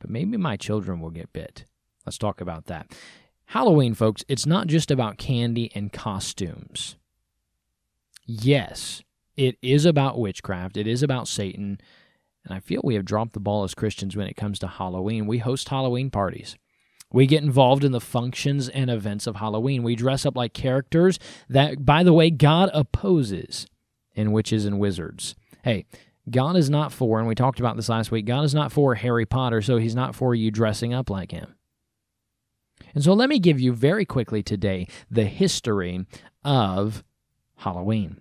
but 0.00 0.10
maybe 0.10 0.36
my 0.36 0.56
children 0.56 1.00
will 1.00 1.10
get 1.10 1.32
bit. 1.32 1.64
Let's 2.04 2.18
talk 2.18 2.40
about 2.40 2.66
that. 2.66 2.92
Halloween, 3.46 3.94
folks, 3.94 4.24
it's 4.26 4.46
not 4.46 4.66
just 4.66 4.90
about 4.90 5.16
candy 5.16 5.70
and 5.76 5.92
costumes. 5.92 6.96
Yes, 8.24 9.04
it 9.36 9.56
is 9.62 9.84
about 9.86 10.18
witchcraft, 10.18 10.76
it 10.76 10.88
is 10.88 11.04
about 11.04 11.28
Satan, 11.28 11.78
and 12.44 12.52
I 12.52 12.58
feel 12.58 12.80
we 12.82 12.96
have 12.96 13.04
dropped 13.04 13.34
the 13.34 13.40
ball 13.40 13.62
as 13.62 13.74
Christians 13.74 14.16
when 14.16 14.26
it 14.26 14.36
comes 14.36 14.58
to 14.58 14.66
Halloween. 14.66 15.28
We 15.28 15.38
host 15.38 15.68
Halloween 15.68 16.10
parties. 16.10 16.56
We 17.16 17.26
get 17.26 17.42
involved 17.42 17.82
in 17.82 17.92
the 17.92 18.00
functions 18.00 18.68
and 18.68 18.90
events 18.90 19.26
of 19.26 19.36
Halloween. 19.36 19.82
We 19.82 19.96
dress 19.96 20.26
up 20.26 20.36
like 20.36 20.52
characters 20.52 21.18
that, 21.48 21.82
by 21.82 22.02
the 22.02 22.12
way, 22.12 22.28
God 22.28 22.68
opposes 22.74 23.66
in 24.14 24.32
witches 24.32 24.66
and 24.66 24.78
wizards. 24.78 25.34
Hey, 25.64 25.86
God 26.28 26.56
is 26.56 26.68
not 26.68 26.92
for, 26.92 27.18
and 27.18 27.26
we 27.26 27.34
talked 27.34 27.58
about 27.58 27.74
this 27.74 27.88
last 27.88 28.10
week, 28.10 28.26
God 28.26 28.44
is 28.44 28.54
not 28.54 28.70
for 28.70 28.96
Harry 28.96 29.24
Potter, 29.24 29.62
so 29.62 29.78
he's 29.78 29.94
not 29.94 30.14
for 30.14 30.34
you 30.34 30.50
dressing 30.50 30.92
up 30.92 31.08
like 31.08 31.30
him. 31.30 31.54
And 32.94 33.02
so 33.02 33.14
let 33.14 33.30
me 33.30 33.38
give 33.38 33.58
you 33.58 33.72
very 33.72 34.04
quickly 34.04 34.42
today 34.42 34.86
the 35.10 35.24
history 35.24 36.04
of 36.44 37.02
Halloween. 37.56 38.20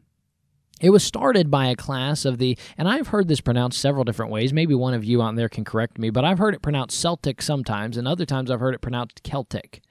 It 0.82 0.90
was 0.90 1.04
started 1.04 1.50
by 1.50 1.68
a 1.68 1.76
class 1.76 2.26
of 2.26 2.38
the, 2.38 2.58
and 2.78 2.88
I've 2.88 3.08
heard 3.08 3.28
this 3.28 3.42
pronounced 3.42 3.80
several 3.80 4.04
different 4.04 4.32
ways. 4.32 4.52
Maybe 4.52 4.76
one 4.76 4.94
of 4.94 5.06
you 5.06 5.22
out 5.22 5.36
there 5.36 5.50
can 5.50 5.64
correct 5.64 5.98
me, 5.98 6.10
but 6.10 6.26
I've 6.26 6.38
heard 6.38 6.54
it 6.54 6.62
pronounced 6.62 7.00
Celtic 7.00 7.42
sometimes, 7.42 7.96
and 7.98 8.08
other 8.08 8.26
times 8.26 8.52
I've 8.52 8.60
heard 8.60 8.76
it 8.76 8.82
pronounced 8.82 9.24
Celtic. 9.24 9.82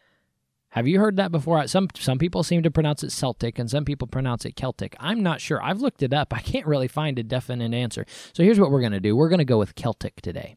Have 0.70 0.88
you 0.88 0.98
heard 0.98 1.16
that 1.16 1.30
before? 1.30 1.64
Some 1.68 1.86
some 1.94 2.18
people 2.18 2.42
seem 2.42 2.64
to 2.64 2.70
pronounce 2.70 3.04
it 3.04 3.12
Celtic, 3.12 3.60
and 3.60 3.70
some 3.70 3.84
people 3.84 4.08
pronounce 4.08 4.44
it 4.44 4.56
Celtic. 4.56 4.96
I'm 4.98 5.22
not 5.22 5.40
sure. 5.40 5.62
I've 5.62 5.80
looked 5.80 6.02
it 6.02 6.12
up. 6.12 6.34
I 6.34 6.40
can't 6.40 6.66
really 6.66 6.88
find 6.88 7.18
a 7.18 7.22
definite 7.22 7.72
answer. 7.72 8.04
So 8.32 8.42
here's 8.42 8.58
what 8.58 8.72
we're 8.72 8.80
going 8.80 8.92
to 8.92 9.00
do. 9.00 9.14
We're 9.14 9.28
going 9.28 9.38
to 9.38 9.44
go 9.44 9.58
with 9.58 9.76
Celtic 9.76 10.20
today. 10.20 10.56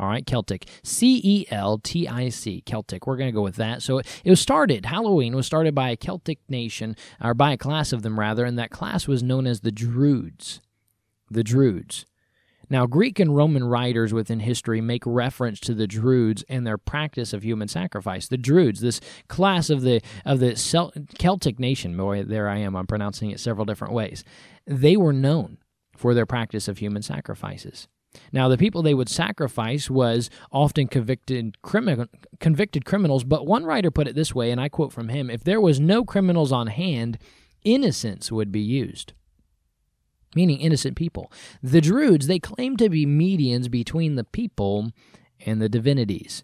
All 0.00 0.08
right, 0.08 0.24
Celtic. 0.24 0.66
C 0.82 1.20
E 1.22 1.46
L 1.50 1.76
T 1.76 2.08
I 2.08 2.30
C, 2.30 2.62
Celtic. 2.62 3.06
We're 3.06 3.18
going 3.18 3.28
to 3.28 3.34
go 3.34 3.42
with 3.42 3.56
that. 3.56 3.82
So 3.82 3.98
it 3.98 4.30
was 4.30 4.40
started, 4.40 4.86
Halloween 4.86 5.36
was 5.36 5.44
started 5.44 5.74
by 5.74 5.90
a 5.90 5.96
Celtic 5.96 6.38
nation, 6.48 6.96
or 7.22 7.34
by 7.34 7.52
a 7.52 7.58
class 7.58 7.92
of 7.92 8.00
them 8.00 8.18
rather, 8.18 8.46
and 8.46 8.58
that 8.58 8.70
class 8.70 9.06
was 9.06 9.22
known 9.22 9.46
as 9.46 9.60
the 9.60 9.70
Druids. 9.70 10.62
The 11.30 11.44
Druids. 11.44 12.06
Now, 12.70 12.86
Greek 12.86 13.18
and 13.18 13.36
Roman 13.36 13.64
writers 13.64 14.14
within 14.14 14.40
history 14.40 14.80
make 14.80 15.02
reference 15.04 15.60
to 15.60 15.74
the 15.74 15.86
Druids 15.88 16.44
and 16.48 16.66
their 16.66 16.78
practice 16.78 17.34
of 17.34 17.42
human 17.42 17.68
sacrifice. 17.68 18.26
The 18.26 18.38
Druids, 18.38 18.80
this 18.80 19.00
class 19.28 19.68
of 19.68 19.82
the 19.82 20.00
of 20.24 20.40
the 20.40 20.56
Celtic 21.18 21.58
nation, 21.58 21.94
boy, 21.94 22.22
there 22.22 22.48
I 22.48 22.56
am, 22.58 22.74
I'm 22.74 22.86
pronouncing 22.86 23.30
it 23.32 23.40
several 23.40 23.66
different 23.66 23.92
ways. 23.92 24.24
They 24.66 24.96
were 24.96 25.12
known 25.12 25.58
for 25.94 26.14
their 26.14 26.26
practice 26.26 26.68
of 26.68 26.78
human 26.78 27.02
sacrifices. 27.02 27.86
Now, 28.32 28.48
the 28.48 28.58
people 28.58 28.82
they 28.82 28.94
would 28.94 29.08
sacrifice 29.08 29.88
was 29.88 30.30
often 30.50 30.88
convicted, 30.88 31.56
crimi- 31.62 32.08
convicted 32.40 32.84
criminals, 32.84 33.24
but 33.24 33.46
one 33.46 33.64
writer 33.64 33.90
put 33.90 34.08
it 34.08 34.14
this 34.14 34.34
way, 34.34 34.50
and 34.50 34.60
I 34.60 34.68
quote 34.68 34.92
from 34.92 35.08
him 35.08 35.30
if 35.30 35.44
there 35.44 35.60
was 35.60 35.78
no 35.78 36.04
criminals 36.04 36.52
on 36.52 36.68
hand, 36.68 37.18
innocence 37.64 38.32
would 38.32 38.50
be 38.50 38.60
used. 38.60 39.12
Meaning 40.34 40.60
innocent 40.60 40.96
people. 40.96 41.30
The 41.62 41.80
Druids, 41.80 42.26
they 42.26 42.38
claimed 42.38 42.78
to 42.78 42.88
be 42.88 43.04
medians 43.04 43.70
between 43.70 44.14
the 44.14 44.24
people 44.24 44.92
and 45.44 45.60
the 45.60 45.68
divinities. 45.68 46.42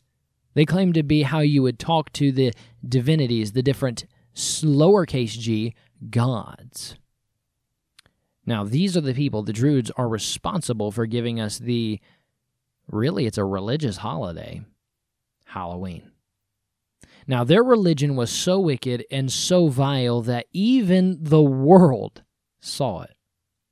They 0.55 0.65
claimed 0.65 0.95
to 0.95 1.03
be 1.03 1.23
how 1.23 1.41
you 1.41 1.63
would 1.63 1.79
talk 1.79 2.13
to 2.15 2.33
the 2.33 2.53
divinities, 2.87 3.53
the 3.53 3.63
different 3.63 4.07
lowercase 4.35 5.39
g 5.39 5.75
gods. 6.11 6.97
Now, 8.47 8.63
these 8.65 8.97
are 8.97 9.01
the 9.01 9.13
people, 9.13 9.43
the 9.43 9.53
Druids, 9.53 9.91
are 9.97 10.09
responsible 10.09 10.93
for 10.93 11.05
giving 11.07 11.41
us 11.41 11.59
the 11.59 12.01
really, 12.91 13.27
it's 13.27 13.39
a 13.39 13.45
religious 13.45 13.99
holiday, 13.99 14.63
Halloween. 15.47 16.13
Now, 17.27 17.43
their 17.43 17.65
religion 17.65 18.15
was 18.15 18.31
so 18.31 18.61
wicked 18.61 19.05
and 19.11 19.33
so 19.33 19.67
vile 19.67 20.23
that 20.23 20.47
even 20.53 21.19
the 21.21 21.43
world 21.43 22.23
saw 22.61 23.03
it. 23.03 23.17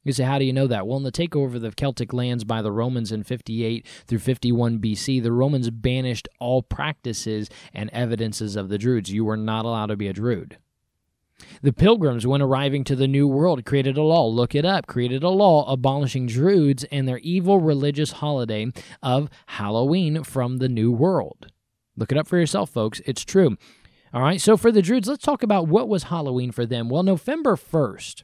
You 0.02 0.12
say, 0.12 0.24
how 0.24 0.38
do 0.38 0.44
you 0.44 0.52
know 0.52 0.66
that? 0.66 0.86
Well, 0.86 0.98
in 0.98 1.04
the 1.04 1.12
takeover 1.12 1.54
of 1.54 1.62
the 1.62 1.70
Celtic 1.70 2.12
lands 2.12 2.44
by 2.44 2.60
the 2.60 2.72
Romans 2.72 3.10
in 3.10 3.22
58 3.22 3.86
through 4.06 4.18
51 4.18 4.78
BC, 4.78 5.22
the 5.22 5.32
Romans 5.32 5.70
banished 5.70 6.28
all 6.38 6.62
practices 6.62 7.48
and 7.72 7.88
evidences 7.90 8.54
of 8.54 8.68
the 8.68 8.76
Druids. 8.76 9.12
You 9.12 9.24
were 9.24 9.36
not 9.36 9.64
allowed 9.64 9.86
to 9.86 9.96
be 9.96 10.08
a 10.08 10.12
Druid. 10.12 10.58
The 11.62 11.72
Pilgrims, 11.72 12.26
when 12.26 12.42
arriving 12.42 12.84
to 12.84 12.96
the 12.96 13.08
New 13.08 13.26
World, 13.26 13.64
created 13.64 13.96
a 13.96 14.02
law, 14.02 14.26
look 14.26 14.54
it 14.54 14.64
up, 14.64 14.86
created 14.86 15.22
a 15.22 15.30
law 15.30 15.70
abolishing 15.70 16.26
Druids 16.26 16.84
and 16.84 17.08
their 17.08 17.18
evil 17.18 17.58
religious 17.58 18.12
holiday 18.12 18.70
of 19.02 19.30
Halloween 19.46 20.22
from 20.22 20.58
the 20.58 20.68
New 20.68 20.92
World. 20.92 21.50
Look 21.96 22.12
it 22.12 22.18
up 22.18 22.26
for 22.26 22.38
yourself, 22.38 22.70
folks. 22.70 23.00
It's 23.06 23.24
true. 23.24 23.56
All 24.12 24.22
right, 24.22 24.40
so 24.40 24.56
for 24.56 24.70
the 24.70 24.82
Druids, 24.82 25.08
let's 25.08 25.24
talk 25.24 25.42
about 25.42 25.66
what 25.66 25.88
was 25.88 26.04
Halloween 26.04 26.52
for 26.52 26.66
them. 26.66 26.88
Well, 26.88 27.02
November 27.02 27.56
1st 27.56 28.22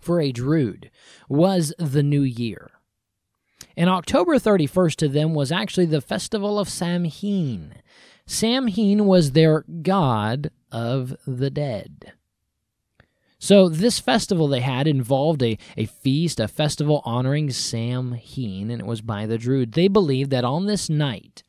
for 0.00 0.20
a 0.20 0.32
Druid 0.32 0.90
was 1.28 1.72
the 1.78 2.02
new 2.02 2.22
year. 2.22 2.70
And 3.76 3.88
October 3.88 4.36
31st 4.36 4.96
to 4.96 5.08
them 5.08 5.34
was 5.34 5.52
actually 5.52 5.86
the 5.86 6.00
festival 6.00 6.58
of 6.58 6.68
Samhain. 6.68 7.74
Samhain 8.26 9.06
was 9.06 9.32
their 9.32 9.64
god 9.82 10.50
of 10.70 11.16
the 11.26 11.50
dead. 11.50 12.12
So, 13.40 13.68
this 13.68 14.00
festival 14.00 14.48
they 14.48 14.60
had 14.60 14.88
involved 14.88 15.42
a, 15.44 15.58
a 15.76 15.86
feast, 15.86 16.40
a 16.40 16.48
festival 16.48 17.02
honoring 17.04 17.50
Sam 17.50 18.10
Samhain, 18.10 18.70
and 18.70 18.80
it 18.80 18.86
was 18.86 19.00
by 19.00 19.26
the 19.26 19.38
Druid. 19.38 19.72
They 19.72 19.86
believed 19.86 20.30
that 20.30 20.44
on 20.44 20.66
this 20.66 20.90
night, 20.90 21.44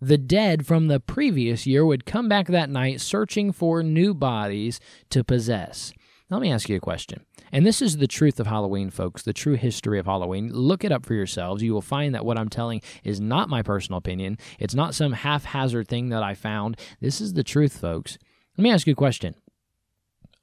the 0.00 0.18
dead 0.18 0.66
from 0.66 0.86
the 0.86 1.00
previous 1.00 1.66
year 1.66 1.84
would 1.84 2.06
come 2.06 2.28
back 2.28 2.46
that 2.48 2.70
night 2.70 3.00
searching 3.00 3.52
for 3.52 3.82
new 3.82 4.14
bodies 4.14 4.80
to 5.10 5.24
possess. 5.24 5.92
Now, 6.30 6.36
let 6.38 6.42
me 6.42 6.52
ask 6.52 6.68
you 6.68 6.76
a 6.76 6.80
question. 6.80 7.24
And 7.50 7.66
this 7.66 7.82
is 7.82 7.96
the 7.96 8.06
truth 8.06 8.40
of 8.40 8.46
Halloween, 8.46 8.90
folks, 8.90 9.22
the 9.22 9.32
true 9.32 9.54
history 9.54 9.98
of 9.98 10.06
Halloween. 10.06 10.50
Look 10.52 10.84
it 10.84 10.92
up 10.92 11.04
for 11.04 11.14
yourselves. 11.14 11.62
You 11.62 11.74
will 11.74 11.82
find 11.82 12.14
that 12.14 12.24
what 12.24 12.38
I'm 12.38 12.48
telling 12.48 12.80
is 13.04 13.20
not 13.20 13.50
my 13.50 13.62
personal 13.62 13.98
opinion. 13.98 14.38
It's 14.58 14.74
not 14.74 14.94
some 14.94 15.12
haphazard 15.12 15.88
thing 15.88 16.08
that 16.08 16.22
I 16.22 16.34
found. 16.34 16.78
This 17.00 17.20
is 17.20 17.34
the 17.34 17.44
truth, 17.44 17.78
folks. 17.78 18.18
Let 18.56 18.62
me 18.62 18.70
ask 18.70 18.86
you 18.86 18.92
a 18.92 18.96
question 18.96 19.34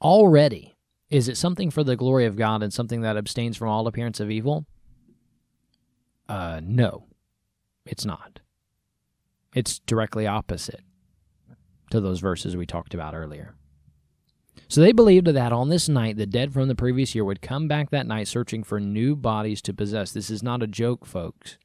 already, 0.01 0.75
is 1.09 1.27
it 1.27 1.37
something 1.37 1.71
for 1.71 1.83
the 1.83 1.95
glory 1.95 2.25
of 2.25 2.35
God 2.35 2.63
and 2.63 2.73
something 2.73 3.01
that 3.01 3.17
abstains 3.17 3.57
from 3.57 3.69
all 3.69 3.87
appearance 3.87 4.19
of 4.19 4.29
evil? 4.29 4.65
Uh, 6.27 6.61
no, 6.63 7.05
it's 7.85 8.05
not. 8.05 8.39
It's 9.55 9.79
directly 9.79 10.27
opposite 10.27 10.81
to 11.89 11.99
those 11.99 12.19
verses 12.19 12.55
we 12.55 12.67
talked 12.67 12.93
about 12.93 13.15
earlier. 13.15 13.55
So 14.67 14.81
they 14.81 14.91
believed 14.91 15.25
that 15.27 15.51
on 15.51 15.69
this 15.69 15.89
night, 15.89 16.17
the 16.17 16.27
dead 16.27 16.53
from 16.53 16.67
the 16.67 16.75
previous 16.75 17.15
year 17.15 17.25
would 17.25 17.41
come 17.41 17.67
back 17.67 17.89
that 17.89 18.05
night 18.05 18.27
searching 18.27 18.63
for 18.63 18.79
new 18.79 19.15
bodies 19.15 19.63
to 19.63 19.73
possess. 19.73 20.11
This 20.11 20.29
is 20.29 20.43
not 20.43 20.61
a 20.61 20.67
joke, 20.67 21.07
folks. 21.07 21.57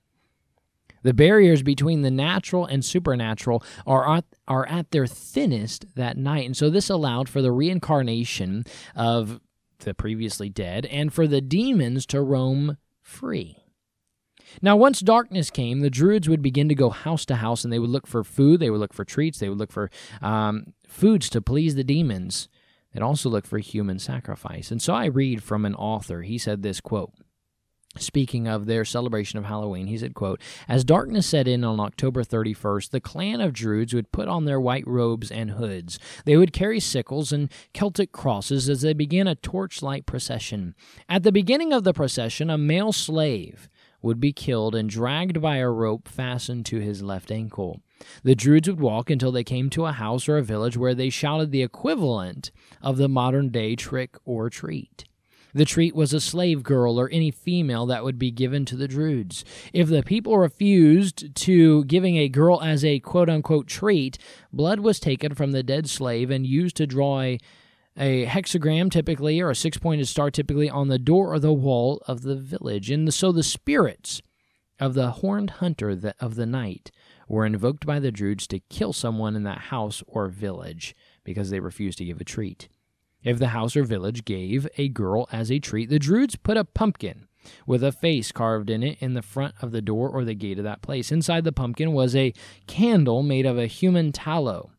The 1.05 1.15
barriers 1.15 1.63
between 1.63 2.03
the 2.03 2.11
natural 2.11 2.67
and 2.67 2.85
supernatural 2.85 3.63
are 3.87 4.17
at, 4.17 4.25
are 4.49 4.67
at 4.67 4.91
their 4.91 5.07
thinnest 5.07 5.95
that 5.95 6.17
night. 6.17 6.47
And 6.47 6.57
so 6.57 6.71
this 6.71 6.91
allowed 6.91 7.29
for 7.29 7.41
the 7.41 7.53
reincarnation 7.53 8.65
of 8.97 9.41
the 9.81 9.95
previously 9.95 10.49
dead 10.49 10.87
and 10.87 11.13
for 11.13 11.27
the 11.27 11.41
demons 11.41 12.07
to 12.07 12.23
roam 12.23 12.79
free. 13.03 13.59
Now, 14.63 14.77
once 14.77 15.01
darkness 15.01 15.51
came, 15.51 15.81
the 15.81 15.91
Druids 15.91 16.29
would 16.29 16.43
begin 16.43 16.69
to 16.69 16.75
go 16.75 16.91
house 16.91 17.25
to 17.27 17.37
house 17.37 17.65
and 17.65 17.73
they 17.73 17.79
would 17.79 17.91
look 17.91 18.07
for 18.07 18.25
food, 18.25 18.61
they 18.61 18.71
would 18.71 18.81
look 18.81 18.95
for 18.95 19.05
treats, 19.05 19.39
they 19.39 19.49
would 19.49 19.59
look 19.59 19.73
for 19.73 19.91
um, 20.23 20.75
foods 20.87 21.29
to 21.31 21.43
please 21.43 21.75
the 21.75 21.85
demons. 21.85 22.49
They'd 22.93 23.03
also 23.03 23.29
look 23.29 23.47
for 23.47 23.59
human 23.59 23.99
sacrifice. 23.99 24.71
And 24.71 24.81
so 24.81 24.95
I 24.95 25.07
read 25.07 25.43
from 25.43 25.65
an 25.65 25.75
author. 25.75 26.23
He 26.23 26.39
said 26.39 26.63
this 26.63 26.81
quote 26.81 27.13
Speaking 27.99 28.49
of 28.49 28.67
their 28.67 28.85
celebration 28.85 29.39
of 29.39 29.45
Halloween, 29.45 29.87
he 29.87 29.97
said, 29.99 30.15
quote, 30.15 30.41
As 30.69 30.85
darkness 30.85 31.27
set 31.27 31.47
in 31.47 31.63
on 31.63 31.79
October 31.79 32.25
31st, 32.25 32.91
the 32.91 33.01
clan 33.01 33.41
of 33.41 33.53
Druids 33.53 33.95
would 33.95 34.11
put 34.13 34.29
on 34.29 34.45
their 34.45 34.61
white 34.61 34.87
robes 34.87 35.31
and 35.31 35.53
hoods. 35.53 35.99
They 36.25 36.37
would 36.37 36.53
carry 36.53 36.81
sickles 36.81 37.33
and 37.33 37.51
Celtic 37.73 38.13
crosses 38.13 38.69
as 38.69 38.83
they 38.83 38.95
began 38.95 39.29
a 39.29 39.37
torchlight 39.37 40.07
procession. 40.07 40.75
At 41.09 41.23
the 41.23 41.33
beginning 41.33 41.73
of 41.73 41.85
the 41.85 41.93
procession, 41.93 42.51
a 42.51 42.59
male 42.59 42.93
slave 42.93 43.69
would 44.03 44.21
be 44.21 44.33
killed 44.33 44.75
and 44.75 44.91
dragged 44.91 45.41
by 45.41 45.57
a 45.57 45.71
rope 45.71 46.07
fastened 46.09 46.67
to 46.67 46.79
his 46.79 47.03
left 47.03 47.31
ankle. 47.31 47.81
The 48.23 48.35
Druids 48.35 48.69
would 48.69 48.81
walk 48.81 49.09
until 49.09 49.33
they 49.33 49.45
came 49.45 49.71
to 49.71 49.87
a 49.87 49.93
house 49.93 50.29
or 50.29 50.37
a 50.37 50.43
village 50.43 50.77
where 50.77 50.95
they 50.95 51.09
shouted 51.11 51.51
the 51.51 51.63
equivalent 51.63 52.51
of 52.83 52.99
the 52.99 53.09
modern 53.09 53.49
day 53.49 53.77
trick 53.77 54.17
or 54.25 54.51
treat. 54.51 55.05
The 55.55 55.65
treat 55.65 55.95
was 55.95 56.13
a 56.13 56.21
slave 56.21 56.65
girl 56.65 56.99
or 56.99 57.09
any 57.11 57.31
female 57.31 57.87
that 57.87 58.03
would 58.03 58.19
be 58.19 58.33
given 58.33 58.65
to 58.67 58.77
the 58.77 58.89
Druids. 58.89 59.45
If 59.73 59.89
the 59.89 60.03
people 60.03 60.37
refused 60.37 61.35
to 61.37 61.85
giving 61.85 62.17
a 62.17 62.29
girl 62.29 62.61
as 62.61 62.85
a 62.85 62.99
quote 62.99 63.31
unquote 63.31 63.69
treat, 63.69 64.19
blood 64.53 64.81
was 64.81 64.99
taken 64.99 65.35
from 65.35 65.53
the 65.53 65.63
dead 65.63 65.89
slave 65.89 66.31
and 66.31 66.45
used 66.45 66.77
to 66.77 66.89
draw 66.89 67.21
a, 67.21 67.39
a 67.97 68.27
hexagram 68.27 68.91
typically 68.91 69.41
or 69.41 69.51
a 69.51 69.55
six 69.55 69.79
pointed 69.79 70.09
star 70.09 70.29
typically 70.29 70.69
on 70.69 70.89
the 70.89 70.99
door 70.99 71.33
or 71.33 71.39
the 71.39 71.53
wall 71.53 72.03
of 72.09 72.23
the 72.23 72.37
village. 72.37 72.91
And 72.91 73.15
so 73.15 73.31
the 73.31 73.45
spirits 73.45 74.21
of 74.81 74.95
the 74.95 75.13
horned 75.13 75.51
hunter 75.51 76.13
of 76.19 76.35
the 76.35 76.47
night 76.47 76.91
were 77.29 77.47
invoked 77.47 77.87
by 77.87 78.01
the 78.01 78.11
Druids 78.11 78.49
to 78.49 78.59
kill 78.59 78.93
someone 78.93 79.37
in 79.37 79.45
that 79.45 79.59
house 79.59 80.03
or 80.09 80.27
village 80.27 80.97
because 81.23 81.51
they 81.51 81.61
refused 81.61 81.99
to 81.99 82.05
give 82.05 82.21
a 82.21 82.25
treat. 82.25 82.69
If 83.25 83.39
the 83.39 83.49
house 83.49 83.75
or 83.75 83.85
village 83.85 84.25
gave 84.25 84.69
a 84.77 84.89
girl 84.89 85.27
as 85.33 85.51
a 85.51 85.59
treat, 85.59 85.89
the 85.89 85.99
Druids 85.99 86.37
put 86.37 86.57
a 86.57 86.65
pumpkin 86.65 87.27
with 87.67 87.83
a 87.83 87.93
face 87.93 88.33
carved 88.33 88.71
in 88.71 88.83
it 88.83 88.99
in 89.01 89.15
the 89.15 89.23
front 89.23 89.55
of 89.61 89.73
the 89.73 89.83
door 89.83 90.09
or 90.09 90.25
the 90.25 90.35
gate 90.35 90.59
of 90.59 90.65
that 90.65 90.83
place. 90.83 91.11
Inside 91.11 91.45
the 91.45 91.53
pumpkin 91.53 91.93
was 91.93 92.15
a 92.15 92.35
candle 92.67 93.23
made 93.23 93.47
of 93.47 93.59
a 93.59 93.67
human 93.67 94.13
tallow 94.13 94.71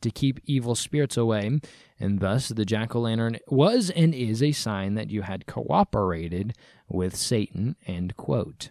to 0.00 0.10
keep 0.10 0.40
evil 0.46 0.74
spirits 0.74 1.16
away, 1.16 1.60
and 1.98 2.20
thus 2.20 2.48
the 2.48 2.64
jack 2.64 2.94
o' 2.94 3.00
lantern 3.00 3.38
was 3.48 3.90
and 3.90 4.14
is 4.14 4.42
a 4.42 4.52
sign 4.52 4.94
that 4.94 5.10
you 5.10 5.22
had 5.22 5.46
cooperated 5.46 6.54
with 6.88 7.14
Satan. 7.14 7.76
End 7.86 8.16
quote. 8.16 8.70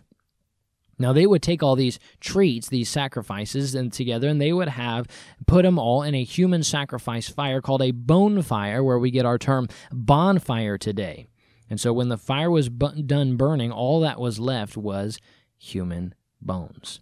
Now 1.00 1.14
they 1.14 1.26
would 1.26 1.42
take 1.42 1.64
all 1.64 1.76
these 1.76 1.98
treats, 2.20 2.68
these 2.68 2.90
sacrifices, 2.90 3.74
and 3.74 3.92
together, 3.92 4.28
and 4.28 4.40
they 4.40 4.54
would 4.54 4.70
have 4.70 5.08
put 5.48 5.64
them 5.64 5.80
all 5.80 6.04
in 6.04 6.14
a 6.14 6.24
human 6.24 6.62
sacrifice 6.62 7.30
fire 7.30 7.62
called 7.62 7.82
a 7.82 7.92
bone 7.92 8.42
fire, 8.42 8.84
where 8.84 9.00
we 9.00 9.10
get 9.10 9.26
our 9.26 9.38
term 9.38 9.70
bonfire 9.92 10.78
today. 10.78 11.28
And 11.70 11.80
so 11.80 11.94
when 11.94 12.10
the 12.10 12.18
fire 12.18 12.52
was 12.52 12.68
bu- 12.70 13.02
done 13.04 13.38
burning, 13.38 13.72
all 13.72 14.02
that 14.02 14.20
was 14.20 14.40
left 14.40 14.76
was 14.76 15.20
human 15.58 16.14
bones. 16.42 17.00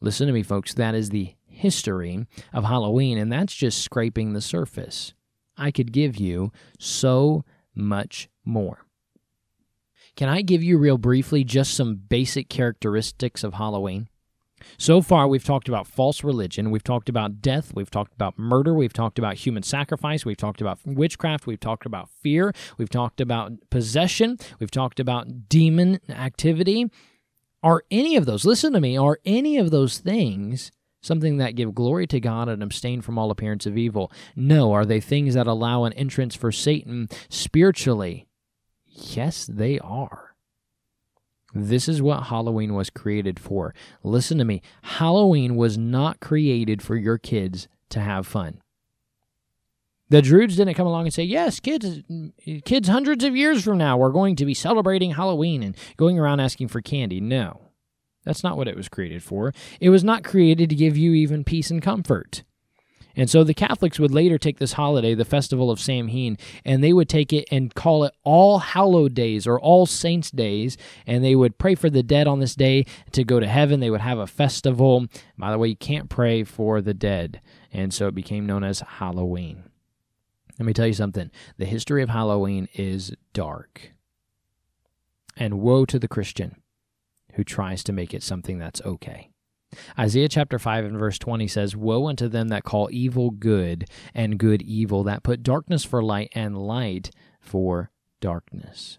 Listen 0.00 0.26
to 0.26 0.32
me, 0.32 0.42
folks. 0.42 0.74
That 0.74 0.94
is 0.94 1.10
the 1.10 1.34
history 1.46 2.26
of 2.52 2.64
Halloween, 2.64 3.18
and 3.18 3.32
that's 3.32 3.54
just 3.54 3.82
scraping 3.82 4.32
the 4.32 4.40
surface. 4.40 5.14
I 5.56 5.70
could 5.70 5.92
give 5.92 6.16
you 6.16 6.52
so 6.78 7.44
much 7.74 8.28
more. 8.44 8.86
Can 10.16 10.28
I 10.28 10.42
give 10.42 10.62
you, 10.62 10.78
real 10.78 10.98
briefly, 10.98 11.42
just 11.42 11.74
some 11.74 11.96
basic 11.96 12.48
characteristics 12.48 13.42
of 13.42 13.54
Halloween? 13.54 14.08
So 14.78 15.02
far, 15.02 15.26
we've 15.26 15.44
talked 15.44 15.68
about 15.68 15.86
false 15.86 16.22
religion, 16.22 16.70
we've 16.70 16.84
talked 16.84 17.08
about 17.08 17.42
death, 17.42 17.72
we've 17.74 17.90
talked 17.90 18.14
about 18.14 18.38
murder, 18.38 18.72
we've 18.72 18.92
talked 18.92 19.18
about 19.18 19.34
human 19.34 19.62
sacrifice, 19.62 20.24
we've 20.24 20.36
talked 20.36 20.60
about 20.60 20.78
witchcraft, 20.86 21.46
we've 21.46 21.60
talked 21.60 21.84
about 21.84 22.08
fear, 22.08 22.52
we've 22.78 22.88
talked 22.88 23.20
about 23.20 23.52
possession, 23.70 24.38
we've 24.60 24.70
talked 24.70 25.00
about 25.00 25.48
demon 25.48 26.00
activity. 26.08 26.90
Are 27.62 27.82
any 27.90 28.16
of 28.16 28.24
those, 28.24 28.44
listen 28.44 28.72
to 28.72 28.80
me, 28.80 28.96
are 28.96 29.18
any 29.24 29.58
of 29.58 29.70
those 29.70 29.98
things 29.98 30.70
something 31.02 31.36
that 31.38 31.56
give 31.56 31.74
glory 31.74 32.06
to 32.06 32.20
God 32.20 32.48
and 32.48 32.62
abstain 32.62 33.02
from 33.02 33.18
all 33.18 33.30
appearance 33.30 33.66
of 33.66 33.76
evil? 33.76 34.10
No. 34.34 34.72
Are 34.72 34.86
they 34.86 35.00
things 35.00 35.34
that 35.34 35.46
allow 35.46 35.84
an 35.84 35.92
entrance 35.94 36.34
for 36.34 36.50
Satan 36.50 37.08
spiritually 37.28 38.26
Yes, 38.94 39.46
they 39.46 39.78
are. 39.80 40.34
This 41.52 41.88
is 41.88 42.02
what 42.02 42.24
Halloween 42.24 42.74
was 42.74 42.90
created 42.90 43.38
for. 43.38 43.74
Listen 44.02 44.38
to 44.38 44.44
me. 44.44 44.60
Halloween 44.82 45.56
was 45.56 45.78
not 45.78 46.20
created 46.20 46.82
for 46.82 46.96
your 46.96 47.18
kids 47.18 47.68
to 47.90 48.00
have 48.00 48.26
fun. 48.26 48.60
The 50.10 50.22
Druids 50.22 50.56
didn't 50.56 50.74
come 50.74 50.86
along 50.86 51.06
and 51.06 51.14
say, 51.14 51.22
"Yes, 51.22 51.60
kids, 51.60 52.02
kids 52.64 52.88
hundreds 52.88 53.24
of 53.24 53.36
years 53.36 53.64
from 53.64 53.78
now 53.78 53.96
we're 53.96 54.10
going 54.10 54.36
to 54.36 54.44
be 54.44 54.54
celebrating 54.54 55.12
Halloween 55.12 55.62
and 55.62 55.76
going 55.96 56.18
around 56.18 56.40
asking 56.40 56.68
for 56.68 56.80
candy." 56.80 57.20
No. 57.20 57.70
That's 58.24 58.42
not 58.42 58.56
what 58.56 58.68
it 58.68 58.76
was 58.76 58.88
created 58.88 59.22
for. 59.22 59.52
It 59.80 59.90
was 59.90 60.04
not 60.04 60.24
created 60.24 60.70
to 60.70 60.76
give 60.76 60.96
you 60.96 61.12
even 61.12 61.44
peace 61.44 61.70
and 61.70 61.82
comfort. 61.82 62.42
And 63.16 63.30
so 63.30 63.44
the 63.44 63.54
Catholics 63.54 63.98
would 63.98 64.12
later 64.12 64.38
take 64.38 64.58
this 64.58 64.72
holiday, 64.72 65.14
the 65.14 65.24
Festival 65.24 65.70
of 65.70 65.80
Samhain, 65.80 66.36
and 66.64 66.82
they 66.82 66.92
would 66.92 67.08
take 67.08 67.32
it 67.32 67.46
and 67.50 67.74
call 67.74 68.04
it 68.04 68.14
All 68.24 68.58
Hallowed 68.58 69.14
Days 69.14 69.46
or 69.46 69.60
All 69.60 69.86
Saints 69.86 70.30
Days, 70.30 70.76
and 71.06 71.24
they 71.24 71.34
would 71.34 71.58
pray 71.58 71.74
for 71.74 71.90
the 71.90 72.02
dead 72.02 72.26
on 72.26 72.40
this 72.40 72.54
day 72.54 72.86
to 73.12 73.24
go 73.24 73.40
to 73.40 73.46
heaven. 73.46 73.80
They 73.80 73.90
would 73.90 74.00
have 74.00 74.18
a 74.18 74.26
festival. 74.26 75.06
By 75.38 75.50
the 75.50 75.58
way, 75.58 75.68
you 75.68 75.76
can't 75.76 76.08
pray 76.08 76.44
for 76.44 76.80
the 76.80 76.94
dead, 76.94 77.40
and 77.72 77.92
so 77.94 78.08
it 78.08 78.14
became 78.14 78.46
known 78.46 78.64
as 78.64 78.80
Halloween. 78.80 79.64
Let 80.58 80.66
me 80.66 80.72
tell 80.72 80.86
you 80.86 80.92
something 80.92 81.30
the 81.56 81.64
history 81.64 82.02
of 82.02 82.10
Halloween 82.10 82.68
is 82.74 83.14
dark. 83.32 83.92
And 85.36 85.60
woe 85.60 85.84
to 85.86 85.98
the 85.98 86.06
Christian 86.06 86.56
who 87.34 87.42
tries 87.42 87.82
to 87.84 87.92
make 87.92 88.14
it 88.14 88.22
something 88.22 88.58
that's 88.58 88.80
okay. 88.82 89.30
Isaiah 89.98 90.28
chapter 90.28 90.58
5 90.58 90.84
and 90.84 90.98
verse 90.98 91.18
20 91.18 91.46
says, 91.48 91.76
Woe 91.76 92.06
unto 92.06 92.28
them 92.28 92.48
that 92.48 92.64
call 92.64 92.88
evil 92.90 93.30
good 93.30 93.88
and 94.14 94.38
good 94.38 94.62
evil, 94.62 95.04
that 95.04 95.22
put 95.22 95.42
darkness 95.42 95.84
for 95.84 96.02
light 96.02 96.30
and 96.34 96.56
light 96.56 97.10
for 97.40 97.90
darkness. 98.20 98.98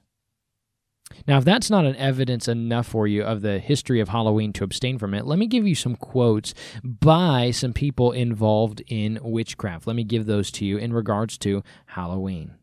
Now, 1.27 1.37
if 1.37 1.45
that's 1.45 1.69
not 1.69 1.85
an 1.85 1.95
evidence 1.95 2.47
enough 2.47 2.87
for 2.87 3.07
you 3.07 3.23
of 3.23 3.41
the 3.41 3.59
history 3.59 3.99
of 3.99 4.09
Halloween 4.09 4.53
to 4.53 4.63
abstain 4.63 4.97
from 4.97 5.13
it, 5.13 5.25
let 5.25 5.39
me 5.39 5.47
give 5.47 5.67
you 5.67 5.75
some 5.75 5.95
quotes 5.95 6.53
by 6.83 7.51
some 7.51 7.73
people 7.73 8.11
involved 8.11 8.81
in 8.87 9.19
witchcraft. 9.21 9.87
Let 9.87 9.95
me 9.95 10.03
give 10.03 10.25
those 10.25 10.51
to 10.51 10.65
you 10.65 10.77
in 10.77 10.93
regards 10.93 11.37
to 11.39 11.63
Halloween. 11.87 12.55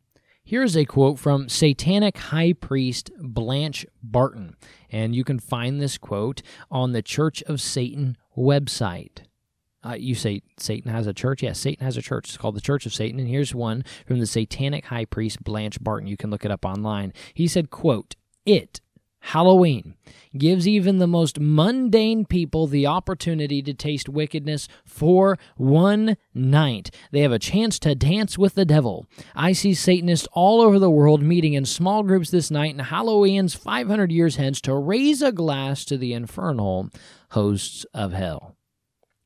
Here's 0.52 0.76
a 0.76 0.84
quote 0.84 1.18
from 1.18 1.48
Satanic 1.48 2.18
High 2.18 2.52
Priest 2.52 3.10
Blanche 3.18 3.86
Barton, 4.02 4.54
and 4.90 5.16
you 5.16 5.24
can 5.24 5.38
find 5.38 5.80
this 5.80 5.96
quote 5.96 6.42
on 6.70 6.92
the 6.92 7.00
Church 7.00 7.42
of 7.44 7.58
Satan 7.58 8.18
website. 8.36 9.20
Uh, 9.82 9.94
you 9.94 10.14
say 10.14 10.42
Satan 10.58 10.92
has 10.92 11.06
a 11.06 11.14
church? 11.14 11.42
Yes, 11.42 11.58
Satan 11.58 11.82
has 11.82 11.96
a 11.96 12.02
church. 12.02 12.28
It's 12.28 12.36
called 12.36 12.54
the 12.54 12.60
Church 12.60 12.84
of 12.84 12.92
Satan. 12.92 13.18
And 13.18 13.30
here's 13.30 13.54
one 13.54 13.82
from 14.06 14.18
the 14.18 14.26
Satanic 14.26 14.84
High 14.84 15.06
Priest 15.06 15.42
Blanche 15.42 15.82
Barton. 15.82 16.06
You 16.06 16.18
can 16.18 16.28
look 16.28 16.44
it 16.44 16.50
up 16.50 16.66
online. 16.66 17.14
He 17.32 17.48
said, 17.48 17.70
quote, 17.70 18.14
It 18.44 18.82
Halloween 19.26 19.94
gives 20.36 20.66
even 20.66 20.98
the 20.98 21.06
most 21.06 21.38
mundane 21.38 22.24
people 22.24 22.66
the 22.66 22.86
opportunity 22.86 23.62
to 23.62 23.72
taste 23.72 24.08
wickedness 24.08 24.66
for 24.84 25.38
one 25.56 26.16
night. 26.34 26.90
They 27.12 27.20
have 27.20 27.32
a 27.32 27.38
chance 27.38 27.78
to 27.80 27.94
dance 27.94 28.36
with 28.36 28.54
the 28.54 28.64
devil. 28.64 29.06
I 29.34 29.52
see 29.52 29.74
Satanists 29.74 30.26
all 30.32 30.60
over 30.60 30.78
the 30.78 30.90
world 30.90 31.22
meeting 31.22 31.54
in 31.54 31.64
small 31.64 32.02
groups 32.02 32.30
this 32.30 32.50
night 32.50 32.74
in 32.74 32.80
Halloween's 32.80 33.54
500 33.54 34.10
years 34.10 34.36
hence 34.36 34.60
to 34.62 34.74
raise 34.74 35.22
a 35.22 35.32
glass 35.32 35.84
to 35.86 35.96
the 35.96 36.12
infernal 36.12 36.90
hosts 37.30 37.86
of 37.94 38.12
hell. 38.12 38.56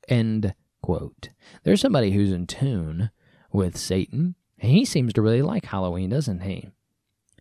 End 0.08 0.54
quote. 0.82 1.30
There's 1.64 1.80
somebody 1.80 2.12
who's 2.12 2.32
in 2.32 2.46
tune 2.46 3.10
with 3.50 3.78
Satan, 3.78 4.34
and 4.58 4.70
he 4.70 4.84
seems 4.84 5.14
to 5.14 5.22
really 5.22 5.42
like 5.42 5.64
Halloween, 5.64 6.10
doesn't 6.10 6.40
he? 6.40 6.68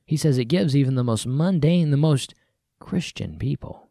He 0.05 0.17
says 0.17 0.37
it 0.37 0.45
gives 0.45 0.75
even 0.75 0.95
the 0.95 1.03
most 1.03 1.27
mundane, 1.27 1.91
the 1.91 1.97
most 1.97 2.33
Christian 2.79 3.37
people 3.37 3.89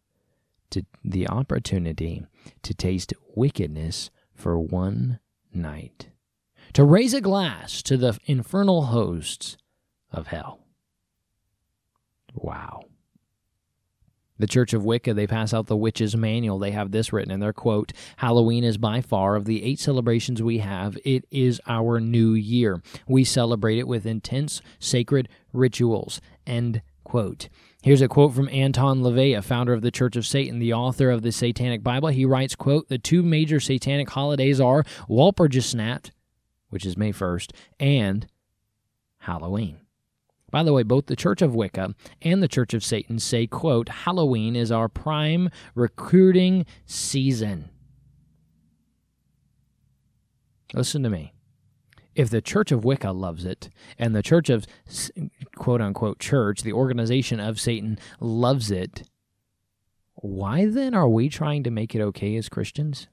to 0.70 0.84
the 1.04 1.28
opportunity 1.28 2.26
to 2.62 2.74
taste 2.74 3.12
wickedness 3.34 4.10
for 4.34 4.58
one 4.58 5.20
night, 5.52 6.08
to 6.72 6.84
raise 6.84 7.14
a 7.14 7.20
glass 7.20 7.82
to 7.82 7.96
the 7.96 8.18
infernal 8.26 8.86
hosts 8.86 9.56
of 10.10 10.28
hell. 10.28 10.60
Wow. 12.34 12.82
The 14.36 14.48
Church 14.48 14.72
of 14.72 14.84
Wicca, 14.84 15.14
they 15.14 15.28
pass 15.28 15.54
out 15.54 15.66
the 15.66 15.76
Witch's 15.76 16.16
Manual. 16.16 16.58
They 16.58 16.72
have 16.72 16.90
this 16.90 17.12
written 17.12 17.30
in 17.30 17.38
their 17.38 17.52
quote 17.52 17.92
Halloween 18.16 18.64
is 18.64 18.76
by 18.76 19.00
far, 19.00 19.36
of 19.36 19.44
the 19.44 19.62
eight 19.62 19.78
celebrations 19.78 20.42
we 20.42 20.58
have, 20.58 20.98
it 21.04 21.24
is 21.30 21.60
our 21.68 22.00
new 22.00 22.32
year. 22.32 22.82
We 23.06 23.22
celebrate 23.22 23.78
it 23.78 23.86
with 23.86 24.06
intense 24.06 24.60
sacred 24.80 25.28
rituals. 25.52 26.20
End 26.46 26.82
quote. 27.04 27.48
Here's 27.84 28.00
a 28.00 28.08
quote 28.08 28.32
from 28.32 28.48
Anton 28.48 29.02
LaVey, 29.02 29.36
a 29.36 29.42
founder 29.42 29.74
of 29.74 29.82
the 29.82 29.90
Church 29.90 30.16
of 30.16 30.26
Satan, 30.26 30.58
the 30.58 30.72
author 30.72 31.10
of 31.10 31.20
the 31.20 31.30
Satanic 31.30 31.82
Bible. 31.82 32.08
He 32.08 32.24
writes, 32.24 32.56
quote, 32.56 32.88
The 32.88 32.96
two 32.96 33.22
major 33.22 33.60
satanic 33.60 34.08
holidays 34.08 34.58
are 34.58 34.84
Walpurgisnacht, 35.06 36.10
which 36.70 36.86
is 36.86 36.96
May 36.96 37.12
1st, 37.12 37.50
and 37.78 38.26
Halloween. 39.18 39.80
By 40.50 40.62
the 40.62 40.72
way, 40.72 40.82
both 40.82 41.08
the 41.08 41.14
Church 41.14 41.42
of 41.42 41.54
Wicca 41.54 41.94
and 42.22 42.42
the 42.42 42.48
Church 42.48 42.72
of 42.72 42.82
Satan 42.82 43.18
say, 43.18 43.46
quote, 43.46 43.90
Halloween 43.90 44.56
is 44.56 44.72
our 44.72 44.88
prime 44.88 45.50
recruiting 45.74 46.64
season. 46.86 47.68
Listen 50.72 51.02
to 51.02 51.10
me 51.10 51.33
if 52.14 52.30
the 52.30 52.40
Church 52.40 52.70
of 52.72 52.84
Wicca 52.84 53.10
loves 53.10 53.44
it 53.44 53.70
and 53.98 54.14
the 54.14 54.22
Church 54.22 54.48
of 54.50 54.66
quote 55.56 55.80
unquote 55.80 56.18
church, 56.18 56.62
the 56.62 56.72
organization 56.72 57.40
of 57.40 57.60
Satan, 57.60 57.98
loves 58.20 58.70
it, 58.70 59.08
why 60.14 60.66
then 60.66 60.94
are 60.94 61.08
we 61.08 61.28
trying 61.28 61.62
to 61.64 61.70
make 61.70 61.94
it 61.94 62.00
okay 62.00 62.36
as 62.36 62.48
Christians? 62.48 63.08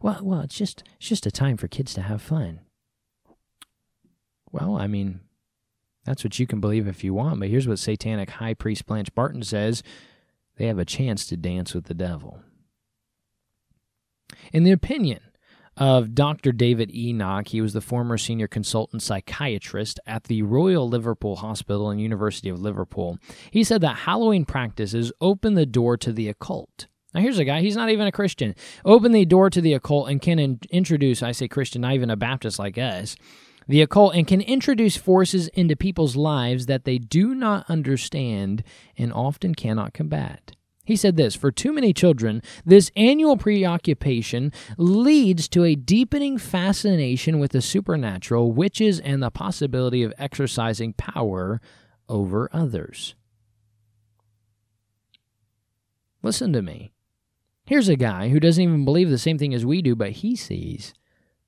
Well, 0.00 0.20
well, 0.22 0.40
it's 0.40 0.56
just 0.56 0.82
it's 0.96 1.08
just 1.08 1.26
a 1.26 1.30
time 1.30 1.56
for 1.56 1.68
kids 1.68 1.92
to 1.94 2.02
have 2.02 2.22
fun. 2.22 2.60
Well, 4.50 4.76
I 4.76 4.86
mean, 4.86 5.20
that's 6.04 6.24
what 6.24 6.38
you 6.38 6.46
can 6.46 6.60
believe 6.60 6.86
if 6.86 7.02
you 7.02 7.14
want, 7.14 7.40
but 7.40 7.48
here's 7.48 7.68
what 7.68 7.78
satanic 7.78 8.30
high 8.30 8.54
priest 8.54 8.86
Blanche 8.86 9.14
Barton 9.14 9.42
says 9.42 9.82
they 10.56 10.66
have 10.66 10.78
a 10.78 10.84
chance 10.84 11.26
to 11.26 11.36
dance 11.36 11.74
with 11.74 11.84
the 11.84 11.94
devil. 11.94 12.40
In 14.52 14.64
the 14.64 14.72
opinion 14.72 15.20
of 15.76 16.14
Dr. 16.14 16.52
David 16.52 16.94
Enoch, 16.94 17.48
he 17.48 17.60
was 17.60 17.72
the 17.72 17.80
former 17.80 18.18
senior 18.18 18.48
consultant 18.48 19.02
psychiatrist 19.02 19.98
at 20.06 20.24
the 20.24 20.42
Royal 20.42 20.88
Liverpool 20.88 21.36
Hospital 21.36 21.90
and 21.90 22.00
University 22.00 22.48
of 22.48 22.60
Liverpool. 22.60 23.18
He 23.50 23.64
said 23.64 23.80
that 23.80 23.98
Halloween 23.98 24.44
practices 24.44 25.12
open 25.20 25.54
the 25.54 25.66
door 25.66 25.96
to 25.98 26.12
the 26.12 26.28
occult. 26.28 26.86
Now, 27.14 27.20
here's 27.20 27.38
a 27.38 27.44
guy, 27.44 27.60
he's 27.60 27.76
not 27.76 27.90
even 27.90 28.06
a 28.06 28.12
Christian. 28.12 28.54
Open 28.84 29.12
the 29.12 29.24
door 29.24 29.50
to 29.50 29.60
the 29.60 29.74
occult 29.74 30.08
and 30.08 30.20
can 30.20 30.38
in- 30.38 30.60
introduce, 30.70 31.22
I 31.22 31.32
say 31.32 31.48
Christian, 31.48 31.82
not 31.82 31.94
even 31.94 32.10
a 32.10 32.16
Baptist 32.16 32.58
like 32.58 32.78
us, 32.78 33.16
the 33.68 33.82
occult 33.82 34.14
and 34.14 34.26
can 34.26 34.40
introduce 34.40 34.96
forces 34.96 35.48
into 35.48 35.76
people's 35.76 36.16
lives 36.16 36.66
that 36.66 36.84
they 36.84 36.98
do 36.98 37.34
not 37.34 37.68
understand 37.68 38.62
and 38.96 39.12
often 39.12 39.54
cannot 39.54 39.94
combat. 39.94 40.52
He 40.92 40.96
said 40.96 41.16
this 41.16 41.34
For 41.34 41.50
too 41.50 41.72
many 41.72 41.94
children, 41.94 42.42
this 42.66 42.90
annual 42.94 43.38
preoccupation 43.38 44.52
leads 44.76 45.48
to 45.48 45.64
a 45.64 45.74
deepening 45.74 46.36
fascination 46.36 47.38
with 47.38 47.52
the 47.52 47.62
supernatural, 47.62 48.52
witches, 48.52 49.00
and 49.00 49.22
the 49.22 49.30
possibility 49.30 50.02
of 50.02 50.12
exercising 50.18 50.92
power 50.92 51.62
over 52.10 52.50
others. 52.52 53.14
Listen 56.22 56.52
to 56.52 56.60
me. 56.60 56.92
Here's 57.64 57.88
a 57.88 57.96
guy 57.96 58.28
who 58.28 58.38
doesn't 58.38 58.62
even 58.62 58.84
believe 58.84 59.08
the 59.08 59.16
same 59.16 59.38
thing 59.38 59.54
as 59.54 59.64
we 59.64 59.80
do, 59.80 59.96
but 59.96 60.10
he 60.10 60.36
sees 60.36 60.92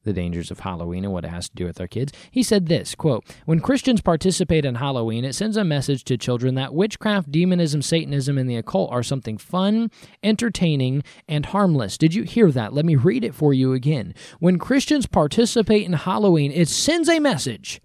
the 0.05 0.13
dangers 0.13 0.51
of 0.51 0.61
Halloween 0.61 1.05
and 1.05 1.13
what 1.13 1.25
it 1.25 1.31
has 1.31 1.49
to 1.49 1.57
do 1.57 1.65
with 1.65 1.81
our 1.81 1.89
kids. 1.89 2.13
He 2.31 2.43
said 2.43 2.67
this, 2.67 2.95
quote, 2.95 3.25
"When 3.45 3.61
Christians 3.61 4.01
participate 4.01 4.65
in 4.65 4.77
Halloween, 4.77 5.25
it 5.25 5.35
sends 5.35 5.57
a 5.57 5.65
message 5.65 6.05
to 6.05 6.17
children 6.17 6.55
that 6.55 6.75
witchcraft, 6.75 7.33
demonism, 7.33 7.83
satanism 7.83 8.39
and 8.39 8.49
the 8.49 8.57
occult 8.57 8.93
are 8.93 9.03
something 9.03 9.39
fun, 9.39 9.91
entertaining, 10.23 11.03
and 11.29 11.47
harmless." 11.47 11.99
Did 11.99 12.15
you 12.15 12.23
hear 12.23 12.51
that? 12.53 12.73
Let 12.73 12.85
me 12.85 12.97
read 12.97 13.25
it 13.25 13.35
for 13.35 13.53
you 13.53 13.73
again. 13.73 14.15
When 14.39 14.59
Christians 14.59 15.07
participate 15.07 15.87
in 15.87 15.95
Halloween, 15.95 16.53
it 16.53 16.69
sends 16.69 17.09
a 17.09 17.19
message. 17.19 17.81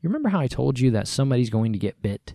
You 0.00 0.08
remember 0.08 0.28
how 0.30 0.40
I 0.40 0.46
told 0.46 0.78
you 0.78 0.90
that 0.92 1.08
somebody's 1.08 1.50
going 1.50 1.72
to 1.72 1.78
get 1.78 2.00
bit? 2.02 2.34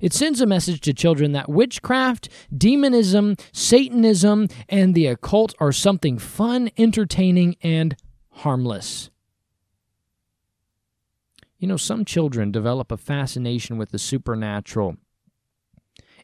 It 0.00 0.12
sends 0.12 0.40
a 0.40 0.46
message 0.46 0.80
to 0.82 0.94
children 0.94 1.32
that 1.32 1.48
witchcraft, 1.48 2.28
demonism, 2.56 3.36
Satanism, 3.52 4.46
and 4.68 4.94
the 4.94 5.06
occult 5.06 5.54
are 5.58 5.72
something 5.72 6.18
fun, 6.18 6.70
entertaining, 6.78 7.56
and 7.62 7.96
harmless. 8.40 9.10
You 11.58 11.68
know, 11.68 11.76
some 11.76 12.04
children 12.04 12.50
develop 12.50 12.90
a 12.90 12.96
fascination 12.96 13.76
with 13.76 13.90
the 13.90 13.98
supernatural, 13.98 14.96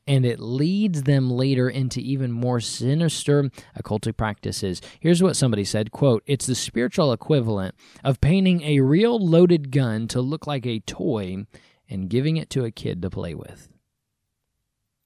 and 0.07 0.25
it 0.25 0.41
leads 0.41 1.03
them 1.03 1.31
later 1.31 1.69
into 1.69 2.01
even 2.01 2.33
more 2.33 2.61
sinister 2.61 3.51
occultic 3.79 4.17
practices. 4.17 4.81
Here's 4.99 5.23
what 5.23 5.37
somebody 5.37 5.65
said, 5.65 5.91
quote, 5.91 6.23
"It's 6.27 6.47
the 6.47 6.55
spiritual 6.55 7.13
equivalent 7.13 7.75
of 8.03 8.21
painting 8.21 8.63
a 8.63 8.81
real 8.81 9.19
loaded 9.19 9.71
gun 9.71 10.09
to 10.09 10.23
look 10.23 10.47
like 10.47 10.65
a 10.65 10.81
toy 10.81 11.45
and 11.89 12.09
giving 12.09 12.39
it 12.39 12.49
to 12.51 12.65
a 12.65 12.71
kid 12.71 13.03
to 13.03 13.11
play 13.11 13.35
with." 13.35 13.69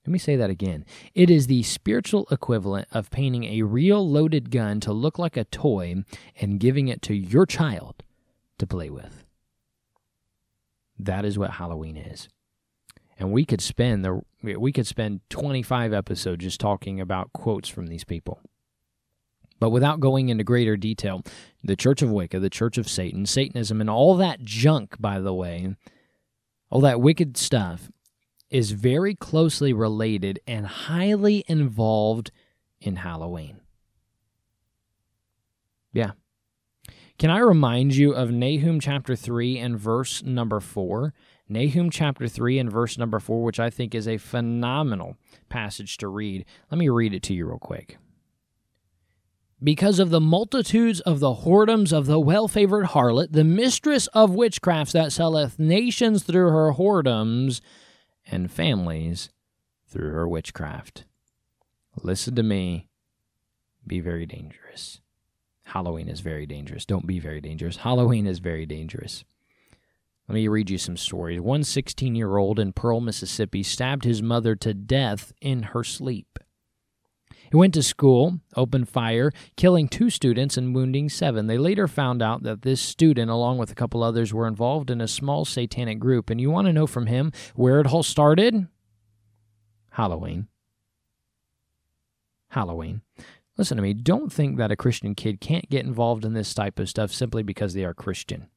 Let 0.05 0.11
me 0.11 0.19
say 0.19 0.35
that 0.35 0.49
again. 0.49 0.83
It 1.13 1.29
is 1.29 1.45
the 1.45 1.61
spiritual 1.61 2.27
equivalent 2.31 2.87
of 2.91 3.11
painting 3.11 3.43
a 3.43 3.61
real 3.61 4.07
loaded 4.07 4.49
gun 4.49 4.79
to 4.81 4.93
look 4.93 5.19
like 5.19 5.37
a 5.37 5.43
toy 5.45 6.03
and 6.39 6.59
giving 6.59 6.87
it 6.87 7.03
to 7.03 7.13
your 7.13 7.45
child 7.45 8.03
to 8.57 8.65
play 8.65 8.89
with. 8.89 9.25
That 10.97 11.23
is 11.23 11.37
what 11.37 11.51
Halloween 11.51 11.97
is. 11.97 12.29
And 13.19 13.31
we 13.31 13.45
could 13.45 13.61
spend 13.61 14.03
the 14.03 14.21
we 14.41 14.71
could 14.71 14.87
spend 14.87 15.21
25 15.29 15.93
episodes 15.93 16.43
just 16.43 16.59
talking 16.59 16.99
about 16.99 17.31
quotes 17.33 17.69
from 17.69 17.85
these 17.85 18.03
people. 18.03 18.39
But 19.59 19.69
without 19.69 19.99
going 19.99 20.29
into 20.29 20.43
greater 20.43 20.75
detail, 20.75 21.21
the 21.63 21.75
Church 21.75 22.01
of 22.01 22.09
Wicca, 22.09 22.39
the 22.39 22.49
Church 22.49 22.79
of 22.79 22.89
Satan, 22.89 23.27
Satanism, 23.27 23.79
and 23.79 23.91
all 23.91 24.15
that 24.17 24.43
junk, 24.43 24.99
by 24.99 25.19
the 25.19 25.35
way, 25.35 25.75
all 26.71 26.81
that 26.81 26.99
wicked 26.99 27.37
stuff 27.37 27.91
is 28.51 28.71
very 28.71 29.15
closely 29.15 29.71
related 29.71 30.39
and 30.45 30.67
highly 30.67 31.43
involved 31.47 32.31
in 32.81 32.97
Halloween. 32.97 33.61
Yeah. 35.93 36.11
Can 37.17 37.29
I 37.29 37.39
remind 37.39 37.95
you 37.95 38.13
of 38.13 38.31
Nahum 38.31 38.79
chapter 38.79 39.15
3 39.15 39.57
and 39.57 39.79
verse 39.79 40.21
number 40.23 40.59
4? 40.59 41.13
Nahum 41.47 41.89
chapter 41.89 42.27
3 42.27 42.59
and 42.59 42.71
verse 42.71 42.97
number 42.97 43.19
4, 43.19 43.43
which 43.43 43.59
I 43.59 43.69
think 43.69 43.93
is 43.93 44.07
a 44.07 44.17
phenomenal 44.17 45.17
passage 45.49 45.97
to 45.97 46.07
read. 46.07 46.45
Let 46.69 46.77
me 46.77 46.89
read 46.89 47.13
it 47.13 47.23
to 47.23 47.33
you 47.33 47.45
real 47.47 47.59
quick. 47.59 47.97
Because 49.63 49.99
of 49.99 50.09
the 50.09 50.21
multitudes 50.21 51.01
of 51.01 51.19
the 51.19 51.35
whoredoms 51.35 51.93
of 51.93 52.07
the 52.07 52.19
well 52.19 52.47
favored 52.47 52.87
harlot, 52.87 53.31
the 53.31 53.43
mistress 53.43 54.07
of 54.07 54.31
witchcrafts 54.31 54.93
that 54.93 55.11
selleth 55.11 55.59
nations 55.59 56.23
through 56.23 56.49
her 56.49 56.73
whoredoms, 56.73 57.61
and 58.31 58.51
families 58.51 59.29
through 59.87 60.11
her 60.11 60.27
witchcraft. 60.27 61.05
Listen 62.01 62.35
to 62.35 62.43
me. 62.43 62.87
Be 63.85 63.99
very 63.99 64.25
dangerous. 64.25 65.01
Halloween 65.63 66.07
is 66.07 66.21
very 66.21 66.45
dangerous. 66.45 66.85
Don't 66.85 67.07
be 67.07 67.19
very 67.19 67.41
dangerous. 67.41 67.77
Halloween 67.77 68.25
is 68.25 68.39
very 68.39 68.65
dangerous. 68.65 69.23
Let 70.27 70.35
me 70.35 70.47
read 70.47 70.69
you 70.69 70.77
some 70.77 70.97
stories. 70.97 71.41
One 71.41 71.63
16 71.63 72.15
year 72.15 72.37
old 72.37 72.59
in 72.59 72.73
Pearl, 72.73 73.01
Mississippi 73.01 73.63
stabbed 73.63 74.05
his 74.05 74.21
mother 74.21 74.55
to 74.55 74.73
death 74.73 75.33
in 75.41 75.63
her 75.63 75.83
sleep. 75.83 76.39
He 77.51 77.57
went 77.57 77.73
to 77.73 77.83
school, 77.83 78.39
opened 78.55 78.87
fire, 78.87 79.31
killing 79.57 79.89
two 79.89 80.09
students 80.09 80.55
and 80.55 80.73
wounding 80.73 81.09
seven. 81.09 81.47
They 81.47 81.57
later 81.57 81.85
found 81.85 82.21
out 82.21 82.43
that 82.43 82.61
this 82.61 82.79
student, 82.79 83.29
along 83.29 83.57
with 83.57 83.69
a 83.69 83.75
couple 83.75 84.01
others, 84.01 84.33
were 84.33 84.47
involved 84.47 84.89
in 84.89 85.01
a 85.01 85.07
small 85.07 85.43
satanic 85.43 85.99
group. 85.99 86.29
And 86.29 86.39
you 86.39 86.49
want 86.49 86.67
to 86.67 86.73
know 86.73 86.87
from 86.87 87.07
him 87.07 87.33
where 87.53 87.81
it 87.81 87.87
all 87.87 88.03
started? 88.03 88.67
Halloween. 89.91 90.47
Halloween. 92.51 93.01
Listen 93.57 93.75
to 93.75 93.83
me. 93.83 93.93
Don't 93.93 94.31
think 94.31 94.57
that 94.57 94.71
a 94.71 94.77
Christian 94.77 95.13
kid 95.13 95.41
can't 95.41 95.69
get 95.69 95.85
involved 95.85 96.23
in 96.23 96.33
this 96.33 96.53
type 96.53 96.79
of 96.79 96.87
stuff 96.87 97.11
simply 97.11 97.43
because 97.43 97.73
they 97.73 97.83
are 97.83 97.93
Christian. 97.93 98.47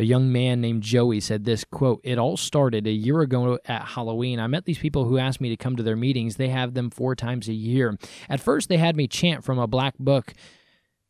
A 0.00 0.02
young 0.02 0.32
man 0.32 0.62
named 0.62 0.82
Joey 0.82 1.20
said 1.20 1.44
this 1.44 1.62
quote, 1.62 2.00
It 2.04 2.16
all 2.16 2.38
started 2.38 2.86
a 2.86 2.90
year 2.90 3.20
ago 3.20 3.58
at 3.66 3.84
Halloween. 3.84 4.40
I 4.40 4.46
met 4.46 4.64
these 4.64 4.78
people 4.78 5.04
who 5.04 5.18
asked 5.18 5.42
me 5.42 5.50
to 5.50 5.58
come 5.58 5.76
to 5.76 5.82
their 5.82 5.94
meetings. 5.94 6.36
They 6.36 6.48
have 6.48 6.72
them 6.72 6.88
four 6.88 7.14
times 7.14 7.48
a 7.48 7.52
year. 7.52 7.98
At 8.26 8.40
first, 8.40 8.70
they 8.70 8.78
had 8.78 8.96
me 8.96 9.06
chant 9.06 9.44
from 9.44 9.58
a 9.58 9.66
black 9.66 9.98
book. 9.98 10.32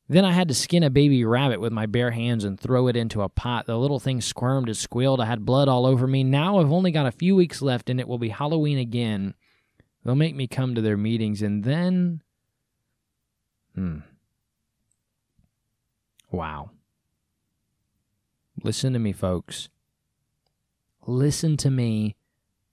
Then 0.09 0.25
I 0.25 0.33
had 0.33 0.49
to 0.49 0.55
skin 0.55 0.83
a 0.83 0.91
baby 0.91 1.25
rabbit 1.25 1.61
with 1.61 1.73
my 1.73 1.87
bare 1.87 2.11
hands 2.11 2.43
and 2.43 2.59
throw 2.59 2.89
it 2.89 2.97
into 2.97 3.23
a 3.23 3.29
pot. 3.29 3.67
The 3.67 3.79
little 3.79 4.01
thing 4.01 4.21
squirmed 4.21 4.67
and 4.67 4.77
squealed. 4.77 5.21
I 5.21 5.27
had 5.27 5.47
blood 5.47 5.69
all 5.69 5.87
over 5.87 6.09
me. 6.09 6.25
Now 6.25 6.59
I've 6.59 6.73
only 6.73 6.91
got 6.91 7.07
a 7.07 7.13
few 7.13 7.37
weeks 7.37 7.63
left 7.63 7.91
and 7.91 8.01
it 8.01 8.09
will 8.09 8.19
be 8.19 8.31
Halloween 8.31 8.79
again. 8.79 9.35
They'll 10.05 10.17
make 10.17 10.35
me 10.35 10.49
come 10.49 10.75
to 10.75 10.81
their 10.81 10.97
meetings 10.97 11.43
and 11.43 11.63
then. 11.63 12.23
Hmm. 13.77 13.99
Wow. 16.33 16.71
Listen 18.63 18.93
to 18.93 18.99
me, 18.99 19.13
folks. 19.13 19.69
Listen 21.07 21.57
to 21.59 21.71
me. 21.71 22.17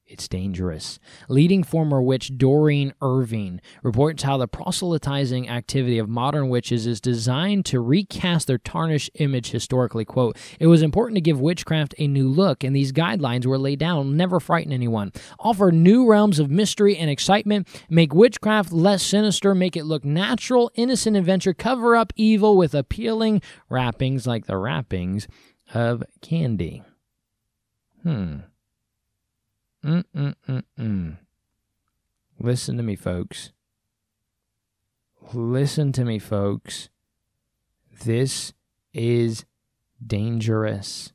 It's 0.09 0.29
dangerous. 0.29 0.99
Leading 1.27 1.63
former 1.63 2.01
witch 2.01 2.37
Doreen 2.37 2.93
Irvine 3.01 3.59
reports 3.83 4.23
how 4.23 4.37
the 4.37 4.47
proselytizing 4.47 5.49
activity 5.49 5.97
of 5.97 6.07
modern 6.07 6.47
witches 6.47 6.87
is 6.87 7.01
designed 7.01 7.65
to 7.65 7.81
recast 7.81 8.47
their 8.47 8.57
tarnished 8.57 9.11
image 9.15 9.51
historically. 9.51 10.05
Quote, 10.05 10.37
It 10.61 10.67
was 10.67 10.81
important 10.81 11.15
to 11.15 11.21
give 11.21 11.41
witchcraft 11.41 11.93
a 11.97 12.07
new 12.07 12.29
look, 12.29 12.63
and 12.63 12.73
these 12.73 12.93
guidelines 12.93 13.45
were 13.45 13.57
laid 13.57 13.79
down 13.79 14.15
never 14.15 14.39
frighten 14.39 14.71
anyone. 14.71 15.11
Offer 15.39 15.73
new 15.73 16.09
realms 16.09 16.39
of 16.39 16.49
mystery 16.49 16.95
and 16.95 17.09
excitement, 17.09 17.67
make 17.89 18.13
witchcraft 18.13 18.71
less 18.71 19.03
sinister, 19.03 19.53
make 19.53 19.75
it 19.75 19.83
look 19.83 20.05
natural, 20.05 20.71
innocent 20.75 21.17
adventure, 21.17 21.53
cover 21.53 21.97
up 21.97 22.13
evil 22.15 22.55
with 22.55 22.73
appealing 22.73 23.41
wrappings 23.69 24.25
like 24.25 24.45
the 24.45 24.55
wrappings 24.55 25.27
of 25.73 26.03
candy. 26.21 26.83
Hmm. 28.03 28.37
Mm-mm-mm-mm. 29.83 31.17
Listen 32.39 32.77
to 32.77 32.83
me, 32.83 32.95
folks. 32.95 33.51
Listen 35.33 35.91
to 35.91 36.05
me, 36.05 36.19
folks. 36.19 36.89
This 38.03 38.53
is 38.93 39.45
dangerous. 40.05 41.13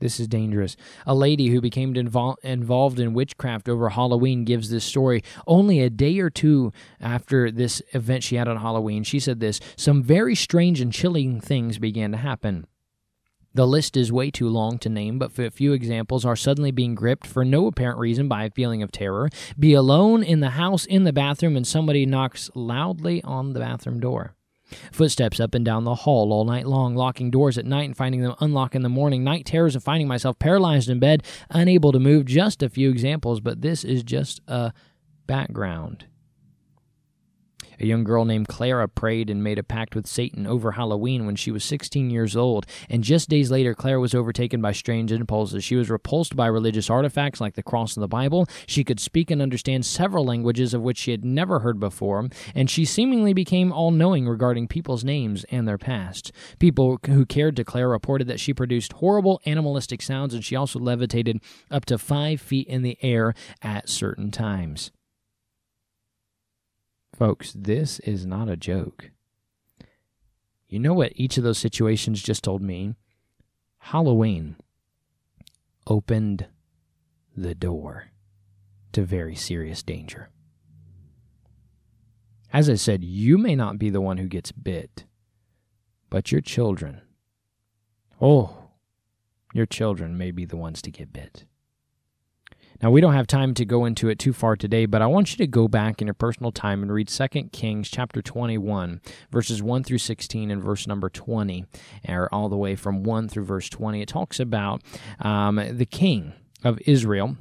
This 0.00 0.20
is 0.20 0.28
dangerous. 0.28 0.76
A 1.06 1.14
lady 1.14 1.48
who 1.48 1.60
became 1.60 1.94
invol- 1.94 2.36
involved 2.44 3.00
in 3.00 3.14
witchcraft 3.14 3.68
over 3.68 3.88
Halloween 3.88 4.44
gives 4.44 4.70
this 4.70 4.84
story. 4.84 5.24
Only 5.46 5.80
a 5.80 5.90
day 5.90 6.20
or 6.20 6.30
two 6.30 6.72
after 7.00 7.50
this 7.50 7.82
event 7.92 8.22
she 8.22 8.36
had 8.36 8.46
on 8.46 8.58
Halloween, 8.58 9.02
she 9.02 9.18
said 9.18 9.40
this 9.40 9.58
Some 9.76 10.02
very 10.02 10.36
strange 10.36 10.80
and 10.80 10.92
chilling 10.92 11.40
things 11.40 11.78
began 11.78 12.12
to 12.12 12.18
happen. 12.18 12.66
The 13.54 13.66
list 13.66 13.96
is 13.96 14.12
way 14.12 14.30
too 14.30 14.48
long 14.48 14.78
to 14.78 14.88
name, 14.88 15.18
but 15.18 15.36
a 15.36 15.50
few 15.50 15.72
examples 15.72 16.24
are 16.24 16.36
suddenly 16.36 16.70
being 16.70 16.94
gripped 16.94 17.26
for 17.26 17.44
no 17.44 17.66
apparent 17.66 17.98
reason 17.98 18.28
by 18.28 18.44
a 18.44 18.50
feeling 18.50 18.84
of 18.84 18.92
terror, 18.92 19.30
be 19.58 19.72
alone 19.72 20.22
in 20.22 20.38
the 20.38 20.50
house 20.50 20.84
in 20.84 21.02
the 21.02 21.12
bathroom, 21.12 21.56
and 21.56 21.66
somebody 21.66 22.06
knocks 22.06 22.50
loudly 22.54 23.20
on 23.24 23.54
the 23.54 23.60
bathroom 23.60 23.98
door. 23.98 24.36
Footsteps 24.92 25.40
up 25.40 25.54
and 25.54 25.64
down 25.64 25.84
the 25.84 25.94
hall 25.94 26.32
all 26.32 26.44
night 26.44 26.66
long, 26.66 26.94
locking 26.94 27.30
doors 27.30 27.58
at 27.58 27.66
night 27.66 27.84
and 27.84 27.96
finding 27.96 28.20
them 28.20 28.34
unlocked 28.40 28.74
in 28.74 28.82
the 28.82 28.88
morning. 28.88 29.24
Night 29.24 29.46
terrors 29.46 29.76
of 29.76 29.84
finding 29.84 30.08
myself 30.08 30.38
paralyzed 30.38 30.88
in 30.88 30.98
bed, 30.98 31.22
unable 31.50 31.92
to 31.92 32.00
move. 32.00 32.26
Just 32.26 32.62
a 32.62 32.68
few 32.68 32.90
examples, 32.90 33.40
but 33.40 33.62
this 33.62 33.84
is 33.84 34.02
just 34.02 34.40
a 34.46 34.72
background. 35.26 36.06
A 37.80 37.86
young 37.86 38.04
girl 38.04 38.24
named 38.24 38.48
Clara 38.48 38.88
prayed 38.88 39.30
and 39.30 39.42
made 39.42 39.58
a 39.58 39.62
pact 39.62 39.94
with 39.94 40.06
Satan 40.06 40.46
over 40.46 40.72
Halloween 40.72 41.26
when 41.26 41.36
she 41.36 41.50
was 41.50 41.64
16 41.64 42.10
years 42.10 42.36
old, 42.36 42.66
and 42.88 43.04
just 43.04 43.28
days 43.28 43.50
later, 43.50 43.74
Clara 43.74 44.00
was 44.00 44.14
overtaken 44.14 44.60
by 44.60 44.72
strange 44.72 45.12
impulses. 45.12 45.62
She 45.62 45.76
was 45.76 45.90
repulsed 45.90 46.34
by 46.34 46.46
religious 46.46 46.90
artifacts 46.90 47.40
like 47.40 47.54
the 47.54 47.62
cross 47.62 47.96
and 47.96 48.02
the 48.02 48.08
Bible. 48.08 48.46
She 48.66 48.84
could 48.84 48.98
speak 48.98 49.30
and 49.30 49.40
understand 49.40 49.86
several 49.86 50.24
languages 50.24 50.74
of 50.74 50.82
which 50.82 50.98
she 50.98 51.12
had 51.12 51.24
never 51.24 51.60
heard 51.60 51.78
before, 51.78 52.28
and 52.54 52.68
she 52.68 52.84
seemingly 52.84 53.32
became 53.32 53.72
all 53.72 53.90
knowing 53.90 54.26
regarding 54.26 54.68
people's 54.68 55.04
names 55.04 55.44
and 55.50 55.68
their 55.68 55.78
past. 55.78 56.32
People 56.58 56.98
who 57.06 57.24
cared 57.24 57.56
to 57.56 57.64
Clara 57.64 57.88
reported 57.88 58.26
that 58.28 58.40
she 58.40 58.52
produced 58.52 58.94
horrible 58.94 59.40
animalistic 59.46 60.02
sounds, 60.02 60.34
and 60.34 60.44
she 60.44 60.56
also 60.56 60.78
levitated 60.78 61.40
up 61.70 61.84
to 61.86 61.98
five 61.98 62.40
feet 62.40 62.66
in 62.66 62.82
the 62.82 62.98
air 63.02 63.34
at 63.62 63.88
certain 63.88 64.30
times. 64.30 64.90
Folks, 67.18 67.52
this 67.52 67.98
is 68.00 68.24
not 68.24 68.48
a 68.48 68.56
joke. 68.56 69.10
You 70.68 70.78
know 70.78 70.94
what 70.94 71.10
each 71.16 71.36
of 71.36 71.42
those 71.42 71.58
situations 71.58 72.22
just 72.22 72.44
told 72.44 72.62
me? 72.62 72.94
Halloween 73.78 74.54
opened 75.88 76.46
the 77.36 77.56
door 77.56 78.10
to 78.92 79.02
very 79.02 79.34
serious 79.34 79.82
danger. 79.82 80.30
As 82.52 82.70
I 82.70 82.74
said, 82.74 83.02
you 83.02 83.36
may 83.36 83.56
not 83.56 83.80
be 83.80 83.90
the 83.90 84.00
one 84.00 84.18
who 84.18 84.28
gets 84.28 84.52
bit, 84.52 85.04
but 86.10 86.30
your 86.30 86.40
children, 86.40 87.00
oh, 88.20 88.68
your 89.52 89.66
children 89.66 90.16
may 90.16 90.30
be 90.30 90.44
the 90.44 90.56
ones 90.56 90.80
to 90.82 90.92
get 90.92 91.12
bit. 91.12 91.46
Now, 92.80 92.92
we 92.92 93.00
don't 93.00 93.14
have 93.14 93.26
time 93.26 93.54
to 93.54 93.64
go 93.64 93.84
into 93.84 94.08
it 94.08 94.20
too 94.20 94.32
far 94.32 94.54
today, 94.54 94.86
but 94.86 95.02
I 95.02 95.06
want 95.06 95.32
you 95.32 95.36
to 95.38 95.48
go 95.48 95.66
back 95.66 96.00
in 96.00 96.06
your 96.06 96.14
personal 96.14 96.52
time 96.52 96.82
and 96.82 96.92
read 96.92 97.08
2 97.08 97.26
Kings 97.50 97.90
chapter 97.90 98.22
21, 98.22 99.00
verses 99.32 99.60
1 99.60 99.82
through 99.82 99.98
16 99.98 100.50
and 100.50 100.62
verse 100.62 100.86
number 100.86 101.08
20, 101.08 101.64
or 102.08 102.28
all 102.32 102.48
the 102.48 102.56
way 102.56 102.76
from 102.76 103.02
1 103.02 103.28
through 103.28 103.44
verse 103.44 103.68
20. 103.68 104.00
It 104.00 104.08
talks 104.08 104.38
about 104.38 104.82
um, 105.18 105.60
the 105.76 105.86
king 105.86 106.34
of 106.62 106.78
Israel. 106.86 107.36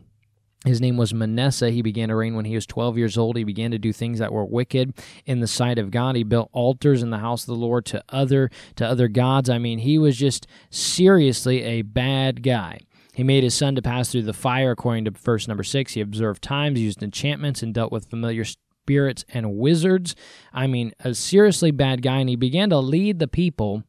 His 0.65 0.81
name 0.81 0.97
was 0.97 1.13
Manasseh. 1.13 1.69
He 1.69 1.83
began 1.83 2.09
to 2.09 2.15
reign 2.15 2.35
when 2.35 2.45
he 2.45 2.55
was 2.55 2.65
12 2.65 2.97
years 2.97 3.15
old. 3.15 3.37
He 3.37 3.43
began 3.43 3.69
to 3.71 3.77
do 3.77 3.93
things 3.93 4.17
that 4.17 4.33
were 4.33 4.43
wicked 4.43 4.93
in 5.25 5.39
the 5.39 5.47
sight 5.47 5.77
of 5.77 5.91
God. 5.91 6.15
He 6.15 6.23
built 6.23 6.49
altars 6.51 7.03
in 7.03 7.11
the 7.11 7.19
house 7.19 7.43
of 7.43 7.47
the 7.47 7.55
Lord 7.55 7.85
to 7.85 8.03
other 8.09 8.49
to 8.75 8.85
other 8.85 9.07
gods. 9.07 9.51
I 9.51 9.59
mean, 9.59 9.79
he 9.79 9.99
was 9.99 10.17
just 10.17 10.47
seriously 10.71 11.61
a 11.61 11.83
bad 11.83 12.41
guy. 12.41 12.81
He 13.17 13.23
made 13.23 13.43
his 13.43 13.55
son 13.55 13.73
to 13.73 13.81
pass 13.81 14.11
through 14.11 14.21
the 14.21 14.31
fire, 14.31 14.69
according 14.69 15.05
to 15.05 15.09
verse 15.09 15.47
number 15.47 15.63
six. 15.63 15.93
He 15.93 16.01
observed 16.01 16.43
times, 16.43 16.79
used 16.79 17.01
enchantments, 17.01 17.63
and 17.63 17.73
dealt 17.73 17.91
with 17.91 18.11
familiar 18.11 18.45
spirits 18.45 19.25
and 19.29 19.57
wizards. 19.57 20.15
I 20.53 20.67
mean, 20.67 20.93
a 20.99 21.15
seriously 21.15 21.71
bad 21.71 22.03
guy, 22.03 22.19
and 22.19 22.29
he 22.29 22.35
began 22.35 22.69
to 22.69 22.77
lead 22.77 23.17
the 23.17 23.27
people 23.27 23.81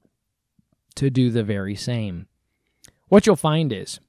to 0.94 1.10
do 1.10 1.28
the 1.30 1.42
very 1.42 1.74
same. 1.74 2.26
What 3.08 3.26
you'll 3.26 3.36
find 3.36 3.70
is, 3.70 4.00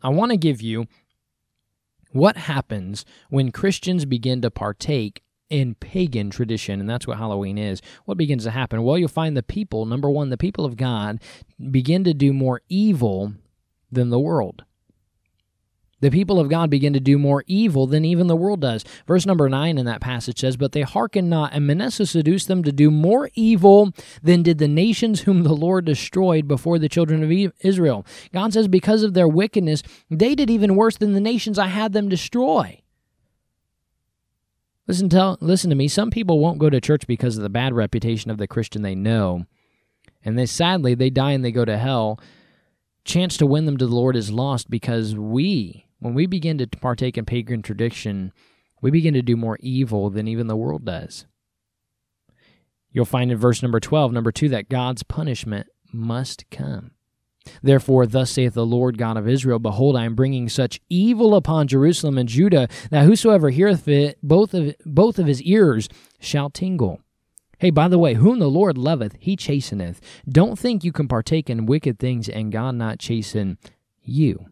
I 0.00 0.10
want 0.10 0.30
to 0.30 0.36
give 0.36 0.62
you 0.62 0.86
what 2.12 2.36
happens 2.36 3.04
when 3.30 3.50
Christians 3.50 4.04
begin 4.04 4.42
to 4.42 4.48
partake 4.48 5.24
in 5.50 5.74
pagan 5.74 6.30
tradition, 6.30 6.78
and 6.78 6.88
that's 6.88 7.04
what 7.04 7.18
Halloween 7.18 7.58
is. 7.58 7.82
What 8.04 8.16
begins 8.16 8.44
to 8.44 8.52
happen? 8.52 8.84
Well, 8.84 8.96
you'll 8.96 9.08
find 9.08 9.36
the 9.36 9.42
people, 9.42 9.86
number 9.86 10.08
one, 10.08 10.30
the 10.30 10.36
people 10.36 10.64
of 10.64 10.76
God, 10.76 11.20
begin 11.72 12.04
to 12.04 12.14
do 12.14 12.32
more 12.32 12.60
evil 12.68 13.32
than 13.90 14.10
the 14.10 14.20
world. 14.20 14.62
The 16.00 16.10
people 16.10 16.38
of 16.38 16.48
God 16.48 16.70
begin 16.70 16.92
to 16.92 17.00
do 17.00 17.18
more 17.18 17.42
evil 17.46 17.86
than 17.86 18.04
even 18.04 18.28
the 18.28 18.36
world 18.36 18.60
does. 18.60 18.84
Verse 19.06 19.26
number 19.26 19.48
9 19.48 19.78
in 19.78 19.86
that 19.86 20.00
passage 20.00 20.40
says, 20.40 20.56
But 20.56 20.72
they 20.72 20.82
hearken 20.82 21.28
not, 21.28 21.52
and 21.52 21.66
Manasseh 21.66 22.06
seduced 22.06 22.46
them 22.46 22.62
to 22.62 22.72
do 22.72 22.90
more 22.90 23.30
evil 23.34 23.92
than 24.22 24.42
did 24.42 24.58
the 24.58 24.68
nations 24.68 25.22
whom 25.22 25.42
the 25.42 25.54
Lord 25.54 25.84
destroyed 25.84 26.46
before 26.46 26.78
the 26.78 26.88
children 26.88 27.24
of 27.24 27.52
Israel. 27.60 28.06
God 28.32 28.52
says, 28.52 28.68
Because 28.68 29.02
of 29.02 29.14
their 29.14 29.26
wickedness, 29.26 29.82
they 30.08 30.36
did 30.36 30.50
even 30.50 30.76
worse 30.76 30.96
than 30.96 31.14
the 31.14 31.20
nations 31.20 31.58
I 31.58 31.66
had 31.66 31.92
them 31.92 32.08
destroy. 32.08 32.80
Listen, 34.86 35.08
tell, 35.08 35.36
listen 35.40 35.68
to 35.68 35.76
me. 35.76 35.88
Some 35.88 36.10
people 36.10 36.38
won't 36.38 36.58
go 36.58 36.70
to 36.70 36.80
church 36.80 37.06
because 37.06 37.36
of 37.36 37.42
the 37.42 37.50
bad 37.50 37.74
reputation 37.74 38.30
of 38.30 38.38
the 38.38 38.46
Christian 38.46 38.82
they 38.82 38.94
know. 38.94 39.46
And 40.24 40.38
they 40.38 40.46
sadly, 40.46 40.94
they 40.94 41.10
die 41.10 41.32
and 41.32 41.44
they 41.44 41.52
go 41.52 41.64
to 41.64 41.76
hell. 41.76 42.20
Chance 43.04 43.36
to 43.38 43.46
win 43.46 43.66
them 43.66 43.76
to 43.76 43.86
the 43.86 43.94
Lord 43.94 44.16
is 44.16 44.30
lost 44.30 44.70
because 44.70 45.14
we 45.14 45.87
when 45.98 46.14
we 46.14 46.26
begin 46.26 46.58
to 46.58 46.66
partake 46.66 47.18
in 47.18 47.24
pagan 47.24 47.62
tradition, 47.62 48.32
we 48.80 48.90
begin 48.90 49.14
to 49.14 49.22
do 49.22 49.36
more 49.36 49.58
evil 49.60 50.10
than 50.10 50.28
even 50.28 50.46
the 50.46 50.56
world 50.56 50.84
does. 50.84 51.26
You'll 52.90 53.04
find 53.04 53.30
in 53.30 53.38
verse 53.38 53.62
number 53.62 53.80
12, 53.80 54.12
number 54.12 54.32
2, 54.32 54.48
that 54.50 54.68
God's 54.68 55.02
punishment 55.02 55.66
must 55.92 56.48
come. 56.50 56.92
Therefore, 57.62 58.06
thus 58.06 58.30
saith 58.30 58.54
the 58.54 58.66
Lord 58.66 58.98
God 58.98 59.16
of 59.16 59.28
Israel 59.28 59.58
Behold, 59.58 59.96
I 59.96 60.04
am 60.04 60.14
bringing 60.14 60.48
such 60.48 60.80
evil 60.88 61.34
upon 61.34 61.68
Jerusalem 61.68 62.18
and 62.18 62.28
Judah 62.28 62.68
that 62.90 63.04
whosoever 63.04 63.50
heareth 63.50 63.88
it, 63.88 64.18
both 64.22 64.54
of, 64.54 64.74
both 64.84 65.18
of 65.18 65.26
his 65.26 65.42
ears 65.42 65.88
shall 66.20 66.50
tingle. 66.50 67.00
Hey, 67.58 67.70
by 67.70 67.88
the 67.88 67.98
way, 67.98 68.14
whom 68.14 68.38
the 68.38 68.48
Lord 68.48 68.78
loveth, 68.78 69.16
he 69.18 69.34
chasteneth. 69.34 70.00
Don't 70.28 70.58
think 70.58 70.84
you 70.84 70.92
can 70.92 71.08
partake 71.08 71.50
in 71.50 71.66
wicked 71.66 71.98
things 71.98 72.28
and 72.28 72.52
God 72.52 72.76
not 72.76 72.98
chasten 72.98 73.58
you. 74.02 74.46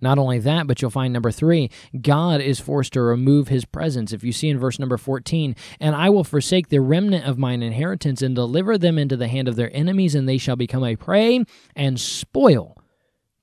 Not 0.00 0.18
only 0.18 0.38
that, 0.40 0.66
but 0.66 0.82
you'll 0.82 0.90
find 0.90 1.12
number 1.12 1.30
three, 1.30 1.70
God 2.00 2.40
is 2.40 2.60
forced 2.60 2.92
to 2.92 3.00
remove 3.00 3.48
his 3.48 3.64
presence. 3.64 4.12
If 4.12 4.22
you 4.22 4.32
see 4.32 4.50
in 4.50 4.58
verse 4.58 4.78
number 4.78 4.98
14, 4.98 5.56
and 5.80 5.96
I 5.96 6.10
will 6.10 6.24
forsake 6.24 6.68
the 6.68 6.80
remnant 6.80 7.26
of 7.26 7.38
mine 7.38 7.62
inheritance 7.62 8.20
and 8.20 8.34
deliver 8.34 8.76
them 8.76 8.98
into 8.98 9.16
the 9.16 9.28
hand 9.28 9.48
of 9.48 9.56
their 9.56 9.74
enemies, 9.74 10.14
and 10.14 10.28
they 10.28 10.38
shall 10.38 10.56
become 10.56 10.84
a 10.84 10.96
prey 10.96 11.44
and 11.74 11.98
spoil 11.98 12.76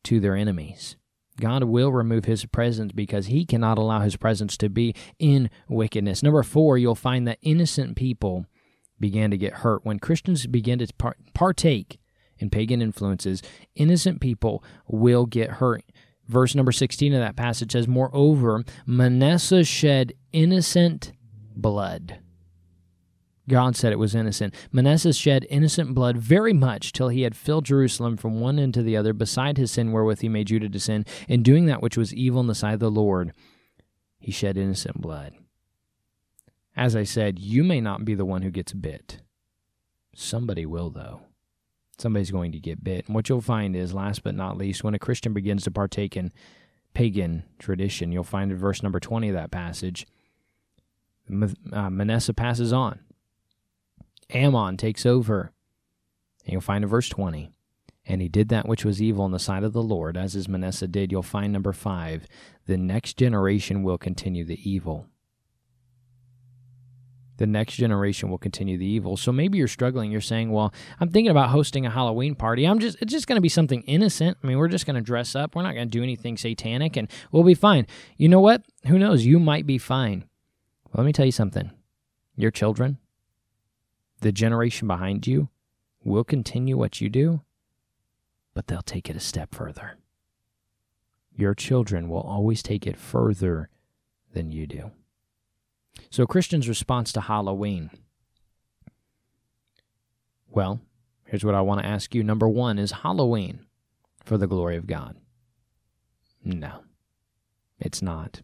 to 0.03 0.19
their 0.19 0.35
enemies. 0.35 0.95
God 1.39 1.63
will 1.63 1.91
remove 1.91 2.25
his 2.25 2.45
presence 2.45 2.91
because 2.91 3.25
he 3.25 3.45
cannot 3.45 3.79
allow 3.79 4.01
his 4.01 4.15
presence 4.15 4.55
to 4.57 4.69
be 4.69 4.93
in 5.17 5.49
wickedness. 5.67 6.21
Number 6.21 6.43
four, 6.43 6.77
you'll 6.77 6.93
find 6.93 7.27
that 7.27 7.39
innocent 7.41 7.95
people 7.95 8.45
began 8.99 9.31
to 9.31 9.37
get 9.37 9.53
hurt. 9.53 9.83
When 9.83 9.97
Christians 9.97 10.45
begin 10.45 10.77
to 10.79 10.87
partake 11.33 11.99
in 12.37 12.49
pagan 12.49 12.81
influences, 12.81 13.41
innocent 13.75 14.21
people 14.21 14.63
will 14.87 15.25
get 15.25 15.49
hurt. 15.51 15.83
Verse 16.27 16.55
number 16.55 16.71
16 16.71 17.13
of 17.13 17.19
that 17.19 17.35
passage 17.35 17.73
says, 17.73 17.87
Moreover, 17.87 18.63
Manasseh 18.85 19.63
shed 19.63 20.13
innocent 20.31 21.11
blood. 21.55 22.19
God 23.49 23.75
said 23.75 23.91
it 23.91 23.99
was 23.99 24.15
innocent. 24.15 24.55
Manasseh 24.71 25.11
shed 25.11 25.45
innocent 25.49 25.93
blood 25.93 26.17
very 26.17 26.53
much 26.53 26.93
till 26.93 27.09
he 27.09 27.23
had 27.23 27.35
filled 27.35 27.65
Jerusalem 27.65 28.15
from 28.15 28.39
one 28.39 28.57
end 28.57 28.73
to 28.75 28.83
the 28.83 28.95
other, 28.95 29.11
beside 29.11 29.57
his 29.57 29.71
sin 29.71 29.91
wherewith 29.91 30.21
he 30.21 30.29
made 30.29 30.47
Judah 30.47 30.69
to 30.69 30.79
sin, 30.79 31.05
in 31.27 31.43
doing 31.43 31.65
that 31.65 31.81
which 31.81 31.97
was 31.97 32.13
evil 32.13 32.39
in 32.39 32.47
the 32.47 32.55
sight 32.55 32.75
of 32.75 32.79
the 32.79 32.89
Lord. 32.89 33.33
He 34.17 34.31
shed 34.31 34.57
innocent 34.57 35.01
blood. 35.01 35.33
As 36.75 36.95
I 36.95 37.03
said, 37.03 37.37
you 37.37 37.65
may 37.65 37.81
not 37.81 38.05
be 38.05 38.15
the 38.15 38.25
one 38.25 38.43
who 38.43 38.49
gets 38.49 38.71
bit. 38.71 39.19
Somebody 40.15 40.65
will, 40.65 40.89
though 40.89 41.23
somebody's 41.97 42.31
going 42.31 42.51
to 42.51 42.59
get 42.59 42.83
bit. 42.83 43.05
And 43.05 43.15
what 43.15 43.29
you'll 43.29 43.41
find 43.41 43.75
is, 43.75 43.93
last 43.93 44.23
but 44.23 44.35
not 44.35 44.57
least, 44.57 44.83
when 44.83 44.93
a 44.93 44.99
Christian 44.99 45.33
begins 45.33 45.63
to 45.63 45.71
partake 45.71 46.17
in 46.17 46.31
pagan 46.93 47.43
tradition, 47.59 48.11
you'll 48.11 48.23
find 48.23 48.51
in 48.51 48.57
verse 48.57 48.83
number 48.83 48.99
20 48.99 49.29
of 49.29 49.35
that 49.35 49.51
passage, 49.51 50.05
uh, 51.71 51.89
Manasseh 51.89 52.33
passes 52.33 52.73
on. 52.73 52.99
Amon 54.33 54.77
takes 54.77 55.05
over. 55.05 55.51
And 56.45 56.51
you'll 56.51 56.61
find 56.61 56.83
in 56.83 56.89
verse 56.89 57.07
20, 57.07 57.51
and 58.05 58.21
he 58.21 58.27
did 58.27 58.49
that 58.49 58.67
which 58.67 58.83
was 58.83 59.01
evil 59.01 59.25
in 59.25 59.31
the 59.31 59.39
sight 59.39 59.63
of 59.63 59.71
the 59.71 59.83
Lord, 59.83 60.17
as 60.17 60.33
his 60.33 60.49
Manasseh 60.49 60.87
did. 60.87 61.11
You'll 61.11 61.23
find 61.23 61.53
number 61.53 61.71
5, 61.71 62.27
the 62.65 62.77
next 62.77 63.17
generation 63.17 63.83
will 63.83 63.97
continue 63.97 64.43
the 64.43 64.69
evil. 64.69 65.07
The 67.37 67.47
next 67.47 67.75
generation 67.75 68.29
will 68.29 68.37
continue 68.37 68.77
the 68.77 68.85
evil. 68.85 69.17
So 69.17 69.31
maybe 69.31 69.57
you're 69.57 69.67
struggling. 69.67 70.11
You're 70.11 70.21
saying, 70.21 70.51
"Well, 70.51 70.73
I'm 70.99 71.09
thinking 71.09 71.31
about 71.31 71.49
hosting 71.49 71.85
a 71.85 71.89
Halloween 71.89 72.35
party. 72.35 72.65
I'm 72.65 72.79
just 72.79 72.97
it's 73.01 73.11
just 73.11 73.27
going 73.27 73.37
to 73.37 73.41
be 73.41 73.49
something 73.49 73.81
innocent. 73.83 74.37
I 74.43 74.47
mean, 74.47 74.57
we're 74.57 74.67
just 74.67 74.85
going 74.85 74.95
to 74.95 75.01
dress 75.01 75.35
up. 75.35 75.55
We're 75.55 75.63
not 75.63 75.73
going 75.73 75.87
to 75.87 75.97
do 75.97 76.03
anything 76.03 76.37
satanic 76.37 76.95
and 76.95 77.09
we'll 77.31 77.43
be 77.43 77.55
fine." 77.55 77.87
You 78.17 78.29
know 78.29 78.39
what? 78.39 78.63
Who 78.87 78.99
knows? 78.99 79.25
You 79.25 79.39
might 79.39 79.65
be 79.65 79.77
fine. 79.77 80.25
Well, 80.85 81.03
let 81.03 81.05
me 81.05 81.13
tell 81.13 81.25
you 81.25 81.31
something. 81.31 81.71
Your 82.35 82.51
children, 82.51 82.97
the 84.21 84.31
generation 84.31 84.87
behind 84.87 85.27
you, 85.27 85.49
will 86.03 86.23
continue 86.23 86.77
what 86.77 87.01
you 87.01 87.09
do, 87.09 87.41
but 88.53 88.67
they'll 88.67 88.81
take 88.81 89.09
it 89.09 89.15
a 89.15 89.19
step 89.19 89.53
further. 89.55 89.97
Your 91.35 91.55
children 91.55 92.09
will 92.09 92.21
always 92.21 92.61
take 92.61 92.85
it 92.85 92.97
further 92.97 93.69
than 94.33 94.51
you 94.51 94.67
do. 94.67 94.91
So, 96.09 96.25
Christians' 96.25 96.69
response 96.69 97.11
to 97.13 97.21
Halloween. 97.21 97.89
Well, 100.49 100.81
here's 101.25 101.43
what 101.43 101.55
I 101.55 101.61
want 101.61 101.81
to 101.81 101.87
ask 101.87 102.13
you. 102.13 102.23
Number 102.23 102.47
one 102.47 102.77
is 102.77 102.91
Halloween 102.91 103.65
for 104.23 104.37
the 104.37 104.47
glory 104.47 104.77
of 104.77 104.87
God? 104.87 105.17
No, 106.43 106.83
it's 107.79 108.01
not. 108.01 108.41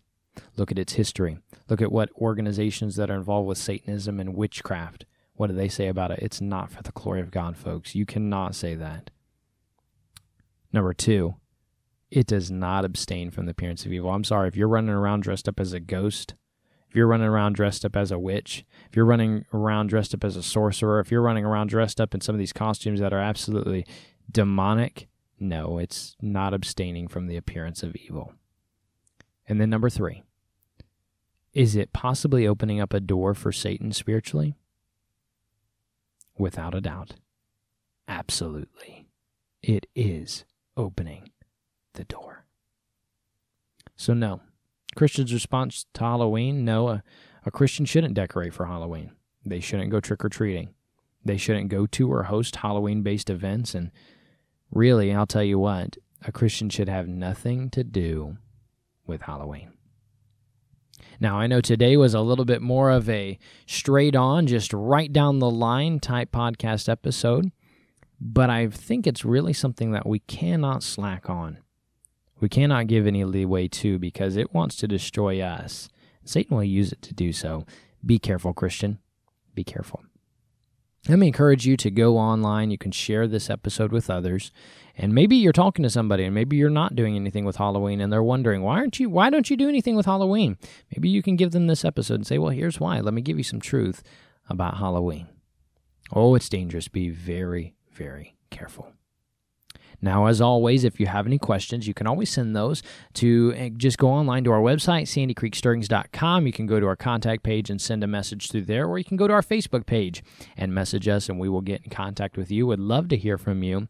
Look 0.56 0.72
at 0.72 0.80
its 0.80 0.94
history. 0.94 1.40
Look 1.68 1.82
at 1.82 1.92
what 1.92 2.12
organizations 2.16 2.96
that 2.96 3.12
are 3.12 3.16
involved 3.16 3.48
with 3.48 3.58
Satanism 3.58 4.20
and 4.20 4.36
witchcraft. 4.36 5.06
What 5.36 5.48
do 5.48 5.54
they 5.54 5.70
say 5.70 5.88
about 5.88 6.12
it? 6.12 6.20
It's 6.22 6.42
not 6.42 6.72
for 6.72 6.82
the 6.82 6.92
glory 6.92 7.22
of 7.22 7.32
God, 7.32 7.56
folks. 7.56 7.96
You 7.96 8.06
cannot 8.06 8.56
say 8.56 8.76
that. 8.76 9.10
Number 10.74 10.94
two, 10.94 11.36
it 12.12 12.28
does 12.28 12.50
not 12.50 12.86
abstain 12.86 13.32
from 13.32 13.46
the 13.46 13.52
appearance 13.52 13.86
of 13.86 13.94
evil. 13.94 14.10
I'm 14.10 14.24
sorry, 14.24 14.48
if 14.48 14.56
you're 14.56 14.68
running 14.68 14.90
around 14.90 15.22
dressed 15.22 15.48
up 15.48 15.60
as 15.60 15.74
a 15.74 15.80
ghost, 15.80 16.36
if 16.90 16.96
you're 16.96 17.08
running 17.08 17.28
around 17.28 17.54
dressed 17.54 17.86
up 17.86 17.96
as 17.96 18.12
a 18.12 18.18
witch, 18.18 18.66
if 18.90 18.96
you're 18.96 19.06
running 19.06 19.46
around 19.54 19.88
dressed 19.88 20.16
up 20.16 20.24
as 20.24 20.36
a 20.36 20.42
sorcerer, 20.42 21.00
if 21.00 21.12
you're 21.12 21.22
running 21.22 21.46
around 21.46 21.68
dressed 21.68 22.02
up 22.02 22.16
in 22.16 22.22
some 22.22 22.34
of 22.34 22.40
these 22.40 22.54
costumes 22.54 23.00
that 23.00 23.14
are 23.14 23.20
absolutely 23.20 23.86
demonic, 24.32 25.08
no, 25.40 25.78
it's 25.78 26.16
not 26.20 26.54
abstaining 26.54 27.08
from 27.08 27.28
the 27.28 27.38
appearance 27.38 27.84
of 27.84 27.96
evil. 27.96 28.34
And 29.48 29.62
then 29.62 29.70
number 29.70 29.90
three, 29.90 30.24
is 31.54 31.76
it 31.76 31.94
possibly 31.94 32.48
opening 32.48 32.80
up 32.80 32.94
a 32.94 33.00
door 33.00 33.36
for 33.36 33.52
Satan 33.52 33.92
spiritually? 33.92 34.56
Without 36.38 36.74
a 36.74 36.82
doubt. 36.82 37.16
Absolutely. 38.08 39.08
It 39.62 39.86
is 39.94 40.46
opening 40.76 41.30
the 41.94 42.06
door. 42.06 42.46
So, 43.96 44.14
no, 44.14 44.42
Christian's 44.96 45.34
response 45.34 45.86
to 45.94 46.02
Halloween 46.02 46.66
no, 46.66 46.90
a, 46.90 47.04
a 47.46 47.52
Christian 47.52 47.86
shouldn't 47.86 48.14
decorate 48.14 48.54
for 48.54 48.66
Halloween. 48.66 49.12
They 49.46 49.60
shouldn't 49.60 49.92
go 49.92 50.00
trick 50.00 50.24
or 50.24 50.30
treating. 50.30 50.70
They 51.24 51.38
shouldn't 51.38 51.70
go 51.70 51.86
to 51.88 52.12
or 52.12 52.24
host 52.24 52.58
Halloween 52.58 53.02
based 53.02 53.30
events. 53.30 53.76
And 53.76 53.92
really, 54.72 55.14
I'll 55.14 55.28
tell 55.28 55.44
you 55.44 55.60
what, 55.60 55.98
a 56.26 56.32
Christian 56.32 56.70
should 56.70 56.90
have 56.90 57.08
nothing 57.08 57.70
to 57.72 57.84
do 57.84 58.38
with 59.06 59.24
Halloween. 59.24 59.74
Now, 61.20 61.38
I 61.38 61.48
know 61.48 61.60
today 61.60 61.98
was 61.98 62.14
a 62.14 62.22
little 62.22 62.46
bit 62.46 62.62
more 62.62 62.92
of 62.92 63.10
a 63.10 63.38
straight 63.66 64.16
on, 64.16 64.48
just 64.48 64.74
right 64.74 65.12
down 65.12 65.40
the 65.40 65.50
line 65.50 66.00
type 66.00 66.32
podcast 66.32 66.88
episode, 66.88 67.52
but 68.22 68.50
I 68.50 68.68
think 68.68 69.06
it's 69.06 69.26
really 69.26 69.54
something 69.54 69.92
that 69.92 70.06
we 70.06 70.20
cannot 70.20 70.84
slack 70.84 71.30
on. 71.30 71.60
We 72.40 72.50
cannot 72.50 72.88
give 72.88 73.06
any 73.06 73.24
leeway 73.24 73.68
to 73.68 74.00
because 74.00 74.36
it 74.36 74.54
wants 74.54 74.76
to 74.78 74.88
destroy 74.88 75.42
us. 75.42 75.90
Satan 76.24 76.56
will 76.56 76.64
use 76.64 76.92
it 76.92 77.02
to 77.04 77.14
do 77.14 77.34
so. 77.34 77.66
Be 78.06 78.20
careful, 78.20 78.54
Christian. 78.54 79.00
Be 79.56 79.64
careful. 79.64 80.04
Let 81.08 81.20
me 81.20 81.28
encourage 81.28 81.66
you 81.66 81.78
to 81.78 81.90
go 81.90 82.18
online. 82.18 82.72
You 82.72 82.78
can 82.78 82.92
share 82.92 83.26
this 83.28 83.50
episode 83.50 83.92
with 83.92 84.10
others. 84.10 84.52
And 84.98 85.14
maybe 85.14 85.38
you're 85.38 85.54
talking 85.54 85.84
to 85.84 85.90
somebody 85.90 86.26
and 86.26 86.36
maybe 86.36 86.58
you're 86.58 86.70
not 86.70 86.96
doing 86.96 87.16
anything 87.16 87.46
with 87.46 87.56
Halloween 87.56 88.02
and 88.02 88.12
they're 88.12 88.22
wondering, 88.22 88.62
why 88.62 88.80
aren't 88.80 89.00
you 89.00 89.10
why 89.10 89.30
don't 89.30 89.50
you 89.50 89.56
do 89.56 89.70
anything 89.70 89.96
with 89.96 90.06
Halloween? 90.06 90.58
Maybe 90.94 91.08
you 91.08 91.24
can 91.24 91.38
give 91.38 91.52
them 91.52 91.68
this 91.68 91.86
episode 91.86 92.16
and 92.16 92.28
say, 92.28 92.38
Well, 92.38 92.52
here's 92.52 92.80
why. 92.80 93.00
Let 93.00 93.14
me 93.14 93.22
give 93.22 93.38
you 93.38 93.44
some 93.44 93.62
truth 93.62 94.04
about 94.50 94.78
Halloween. 94.78 95.28
Oh, 96.12 96.36
it's 96.36 96.50
dangerous. 96.50 96.88
Be 96.90 97.10
very, 97.10 97.76
very 97.92 98.36
careful. 98.50 98.92
Now, 100.02 100.28
as 100.28 100.40
always, 100.40 100.84
if 100.84 101.00
you 101.00 101.08
have 101.08 101.26
any 101.26 101.38
questions, 101.38 101.88
you 101.88 101.94
can 101.94 102.08
always 102.08 102.30
send 102.30 102.56
those 102.56 102.82
to 103.16 103.54
eh, 103.56 103.70
just 103.76 103.98
go 103.98 104.10
online 104.10 104.44
to 104.46 104.52
our 104.52 104.62
website, 104.62 105.04
sandycreekstirrings.com. 105.04 106.48
You 106.48 106.54
can 106.54 106.68
go 106.68 106.80
to 106.80 106.88
our 106.88 106.96
contact 106.96 107.44
page 107.44 107.70
and 107.70 107.82
send 107.82 108.04
a 108.04 108.08
message 108.08 108.50
through 108.50 108.66
there, 108.66 108.88
or 108.88 108.98
you 108.98 109.04
can 109.04 109.18
go 109.18 109.28
to 109.28 109.34
our 109.34 109.42
Facebook 109.42 109.86
page 109.86 110.24
and 110.56 110.74
message 110.74 111.08
us, 111.08 111.28
and 111.28 111.40
we 111.40 111.50
will 111.50 111.62
get 111.62 111.82
in 111.84 111.90
contact 111.90 112.38
with 112.38 112.50
you. 112.50 112.68
Would 112.68 112.80
love 112.80 113.10
to 113.10 113.18
hear 113.18 113.38
from 113.38 113.62
you. 113.62 113.88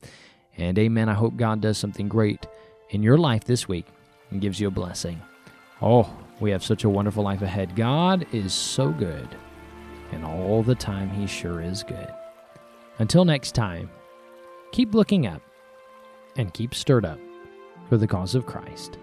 And 0.58 0.78
amen. 0.80 1.10
I 1.10 1.14
hope 1.14 1.38
God 1.38 1.62
does 1.62 1.78
something 1.78 2.10
great 2.10 2.48
in 2.90 3.04
your 3.04 3.18
life 3.18 3.44
this 3.44 3.68
week 3.68 3.86
and 4.32 4.42
gives 4.42 4.60
you 4.60 4.68
a 4.68 4.72
blessing. 4.72 5.22
Oh, 5.82 6.12
we 6.40 6.52
have 6.52 6.64
such 6.64 6.84
a 6.84 6.90
wonderful 6.90 7.24
life 7.24 7.42
ahead. 7.42 7.76
God 7.76 8.26
is 8.34 8.54
so 8.54 8.90
good, 8.90 9.28
and 10.12 10.26
all 10.26 10.64
the 10.64 10.76
time, 10.76 11.10
He 11.12 11.28
sure 11.28 11.62
is 11.62 11.84
good. 11.84 12.12
Until 12.98 13.26
next 13.26 13.54
time, 13.54 13.90
keep 14.72 14.94
looking 14.94 15.28
up 15.28 15.42
and 16.36 16.54
keep 16.54 16.76
stirred 16.76 17.06
up 17.06 17.20
for 17.88 17.98
the 17.98 18.08
cause 18.08 18.36
of 18.36 18.46
Christ. 18.46 19.00